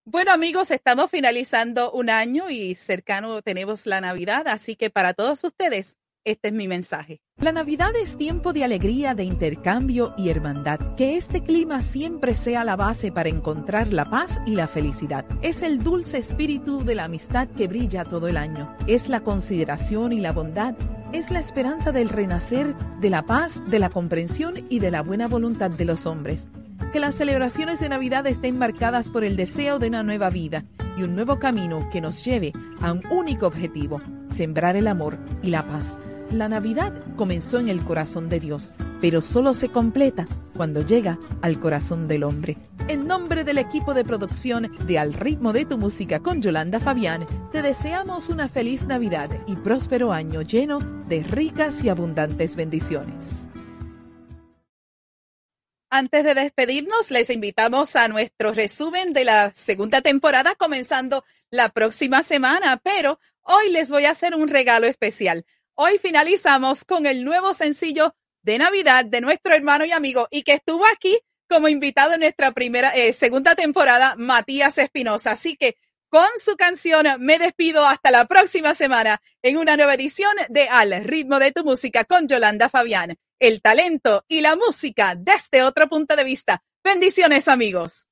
Bueno 0.07 0.33
amigos, 0.33 0.71
estamos 0.71 1.11
finalizando 1.11 1.93
un 1.93 2.11
año 2.11 2.51
y 2.51 2.75
cercano 2.75 3.43
tenemos 3.43 3.87
la 3.87 4.01
Navidad, 4.01 4.47
así 4.49 4.77
que 4.77 4.91
para 4.91 5.15
todos 5.15 5.43
ustedes 5.45 5.97
este 6.25 6.49
es 6.49 6.55
mi 6.55 6.69
mensaje. 6.69 7.21
La 7.45 7.53
Navidad 7.53 7.91
es 8.01 8.17
tiempo 8.17 8.55
de 8.55 8.65
alegría, 8.65 9.15
de 9.15 9.25
intercambio 9.25 10.15
y 10.17 10.31
hermandad. 10.31 10.81
Que 10.97 11.19
este 11.19 11.43
clima 11.43 11.83
siempre 11.83 12.37
sea 12.37 12.65
la 12.65 12.75
base 12.75 13.13
para 13.13 13.29
encontrar 13.29 13.93
la 13.93 14.07
paz 14.07 14.41
y 14.47 14.55
la 14.55 14.67
felicidad. 14.67 15.27
Es 15.43 15.61
el 15.61 15.83
dulce 15.83 16.17
espíritu 16.17 16.83
de 16.85 16.95
la 16.95 17.05
amistad 17.05 17.47
que 17.49 17.69
brilla 17.69 18.05
todo 18.05 18.29
el 18.29 18.39
año. 18.39 18.75
Es 18.87 19.11
la 19.11 19.21
consideración 19.21 20.15
y 20.15 20.21
la 20.21 20.33
bondad. 20.33 20.75
Es 21.13 21.31
la 21.31 21.39
esperanza 21.39 21.93
del 21.93 22.09
renacer, 22.09 22.75
de 23.01 23.11
la 23.11 23.27
paz, 23.27 23.63
de 23.69 23.79
la 23.79 23.91
comprensión 23.91 24.65
y 24.71 24.79
de 24.79 24.91
la 24.91 25.03
buena 25.03 25.29
voluntad 25.29 25.71
de 25.71 25.85
los 25.85 26.07
hombres. 26.07 26.49
Que 26.95 27.01
las 27.01 27.17
celebraciones 27.17 27.79
de 27.79 27.91
Navidad 27.91 28.27
estén 28.27 28.57
marcadas 28.57 29.11
por 29.11 29.23
el 29.23 29.37
deseo 29.37 29.79
de 29.79 29.89
una 29.89 30.03
nueva 30.03 30.31
vida 30.31 30.65
y 30.97 31.03
un 31.03 31.15
nuevo 31.15 31.39
camino 31.41 31.91
que 31.93 32.01
nos 32.01 32.25
lleve 32.25 32.55
a 32.81 32.93
un 32.93 33.03
único 33.11 33.47
objetivo, 33.47 34.01
sembrar 34.29 34.77
el 34.77 34.87
amor 34.87 35.19
y 35.43 35.51
la 35.51 35.63
paz. 35.67 35.99
La 36.31 36.49
Navidad 36.49 36.93
comenzó 37.17 37.59
en 37.59 37.69
el 37.69 37.85
corazón 37.85 38.29
de 38.29 38.41
Dios, 38.41 38.71
pero 39.01 39.23
solo 39.23 39.55
se 39.55 39.69
completa 39.69 40.27
cuando 40.57 40.81
llega 40.81 41.19
al 41.43 41.61
corazón 41.61 42.09
del 42.09 42.25
hombre. 42.25 42.57
En 42.89 43.07
nombre 43.07 43.45
del 43.45 43.59
equipo 43.59 43.95
de 43.95 44.05
producción 44.05 44.71
de 44.87 44.99
Al 44.99 45.15
ritmo 45.15 45.53
de 45.53 45.65
tu 45.65 45.79
música 45.79 46.21
con 46.21 46.43
Yolanda 46.43 46.81
Fabián, 46.81 47.27
te 47.53 47.63
deseamos 47.63 48.29
una 48.29 48.49
feliz 48.49 48.87
Navidad 48.87 49.31
y 49.47 49.57
próspero 49.57 50.13
año 50.13 50.43
lleno 50.43 50.79
de 51.09 51.23
ricas 51.23 51.85
y 51.85 51.89
abundantes 51.89 52.57
bendiciones. 52.57 53.49
Antes 55.91 56.25
de 56.25 56.35
despedirnos, 56.35 57.13
les 57.13 57.31
invitamos 57.31 57.95
a 57.95 58.09
nuestro 58.09 58.53
resumen 58.53 59.13
de 59.13 59.25
la 59.25 59.53
segunda 59.55 60.01
temporada 60.01 60.57
comenzando 60.57 61.25
la 61.51 61.69
próxima 61.69 62.25
semana, 62.25 62.79
pero 62.83 63.21
hoy 63.43 63.71
les 63.71 63.91
voy 63.91 64.07
a 64.07 64.11
hacer 64.11 64.35
un 64.35 64.49
regalo 64.49 64.89
especial. 64.89 65.47
Hoy 65.77 65.99
finalizamos 65.99 66.85
con 66.85 67.05
el 67.05 67.25
nuevo 67.25 67.53
sencillo 67.53 68.15
de 68.43 68.59
Navidad 68.59 69.05
de 69.05 69.21
nuestro 69.21 69.53
hermano 69.55 69.85
y 69.85 69.91
amigo 69.91 70.29
y 70.31 70.45
que 70.45 70.53
estuvo 70.53 70.85
aquí 70.87 71.19
como 71.49 71.69
invitado 71.69 72.13
en 72.13 72.21
nuestra 72.21 72.53
primera, 72.53 72.91
eh, 72.91 73.13
segunda 73.13 73.57
temporada, 73.57 74.15
Matías 74.17 74.79
Espinosa. 74.79 75.33
Así 75.33 75.57
que 75.57 75.77
con 76.09 76.29
su 76.39 76.57
canción 76.57 77.07
me 77.19 77.41
despido 77.41 77.85
hasta 77.87 78.13
la 78.13 78.25
próxima 78.27 78.73
semana 78.73 79.21
en 79.43 79.57
una 79.57 79.77
nueva 79.77 79.95
edición 79.95 80.33
de 80.49 80.69
Al 80.69 81.03
ritmo 81.03 81.41
de 81.41 81.51
tu 81.51 81.65
música 81.65 82.05
con 82.05 82.29
Yolanda 82.29 82.69
Fabián. 82.69 83.17
El 83.41 83.61
talento 83.61 84.25
y 84.29 84.43
la 84.43 84.55
música 84.55 85.17
desde 85.19 85.65
otro 85.65 85.89
punto 85.89 86.15
de 86.15 86.23
vista. 86.23 86.63
Bendiciones 86.85 87.49
amigos. 87.49 88.07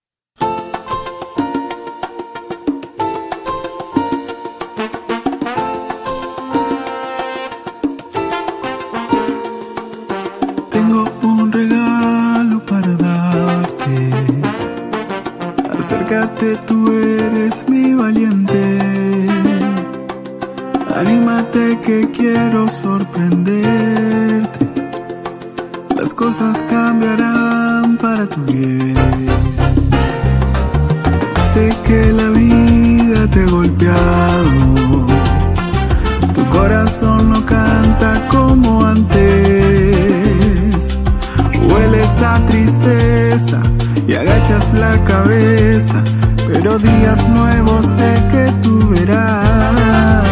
Tengo 10.73 11.05
un 11.23 11.53
regalo 11.53 12.65
para 12.65 12.89
darte. 12.97 14.11
Acércate, 15.79 16.57
tú 16.67 16.91
eres 16.91 17.65
mi 17.69 17.93
valiente. 17.93 18.79
Anímate 20.97 21.79
que 21.81 22.11
quiero 22.11 22.69
sorprenderte. 22.69 24.67
Las 25.97 26.15
cosas 26.15 26.65
cambiarán 26.71 27.99
para 27.99 28.27
tu 28.27 28.41
bien. 28.45 28.97
Sé 31.53 31.77
que 31.87 32.13
la 32.13 32.31
vida 32.31 33.29
te 33.31 33.43
ha 33.43 33.47
golpeado. 33.51 35.07
Tu 36.33 36.45
corazón 36.47 37.29
no 37.29 37.45
canta 37.45 38.27
como 38.29 38.83
antes. 38.85 39.72
Hueles 42.23 42.35
a 42.35 42.47
tristeza 42.47 43.61
y 44.07 44.15
agachas 44.15 44.73
la 44.75 45.03
cabeza, 45.05 46.05
pero 46.47 46.79
días 46.79 47.29
nuevos 47.29 47.85
sé 47.85 48.23
que 48.31 48.53
tú 48.63 48.89
verás. 48.91 50.25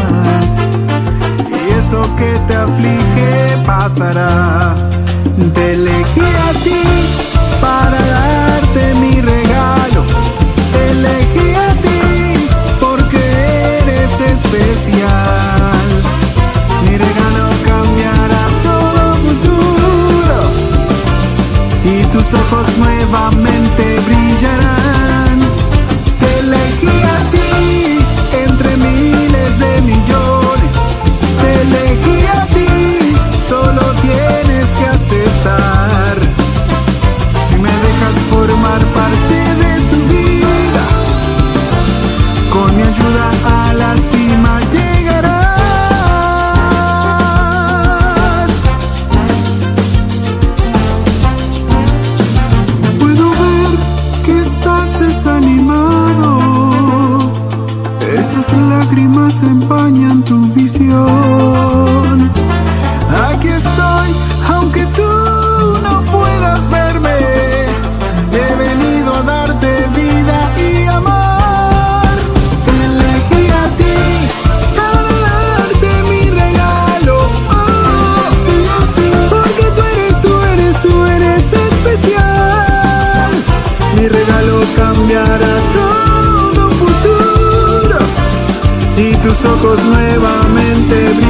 Y 1.48 1.70
eso 1.80 2.16
que 2.16 2.38
te 2.46 2.54
aflige 2.54 3.64
pasará. 3.66 4.74
Te 5.54 5.72
elegí 5.72 6.20
a 6.20 6.52
ti 6.62 6.82
para 7.60 8.00
darte 8.06 8.94
mi 8.94 9.20
regalo. 9.20 10.04
Te 10.72 10.90
elegí 10.90 11.54
a 11.54 11.74
ti 11.82 12.00
porque 12.78 13.22
eres 13.82 14.20
especial. 14.20 15.39
Ojos 22.34 22.78
nuevamente 22.78 24.00
brillarán. 24.06 25.38
Te 26.20 26.38
elegí 26.40 26.96
a 27.16 27.30
ti 27.34 27.98
entre 28.44 28.76
miles 28.76 29.58
de 29.58 29.80
millones. 29.82 30.72
Te 31.40 31.50
elegí 31.62 32.26
a 32.26 32.46
ti, 32.46 33.14
solo 33.48 33.82
tienes 34.02 34.66
que 34.78 34.86
aceptar. 34.86 36.18
Si 37.48 37.58
me 37.58 37.72
dejas 37.86 38.16
formar 38.30 38.80
parte 38.98 39.38
de 39.62 39.80
tu 39.90 39.98
vida, 40.12 40.84
con 42.50 42.76
mi 42.76 42.82
ayuda 42.82 43.59
lágrimas 58.80 59.42
empañan 59.42 60.24
tu 60.24 60.36
visión. 60.54 61.99
Ojos 89.44 89.84
nuevamente 89.84 90.94
brillarán. 91.14 91.29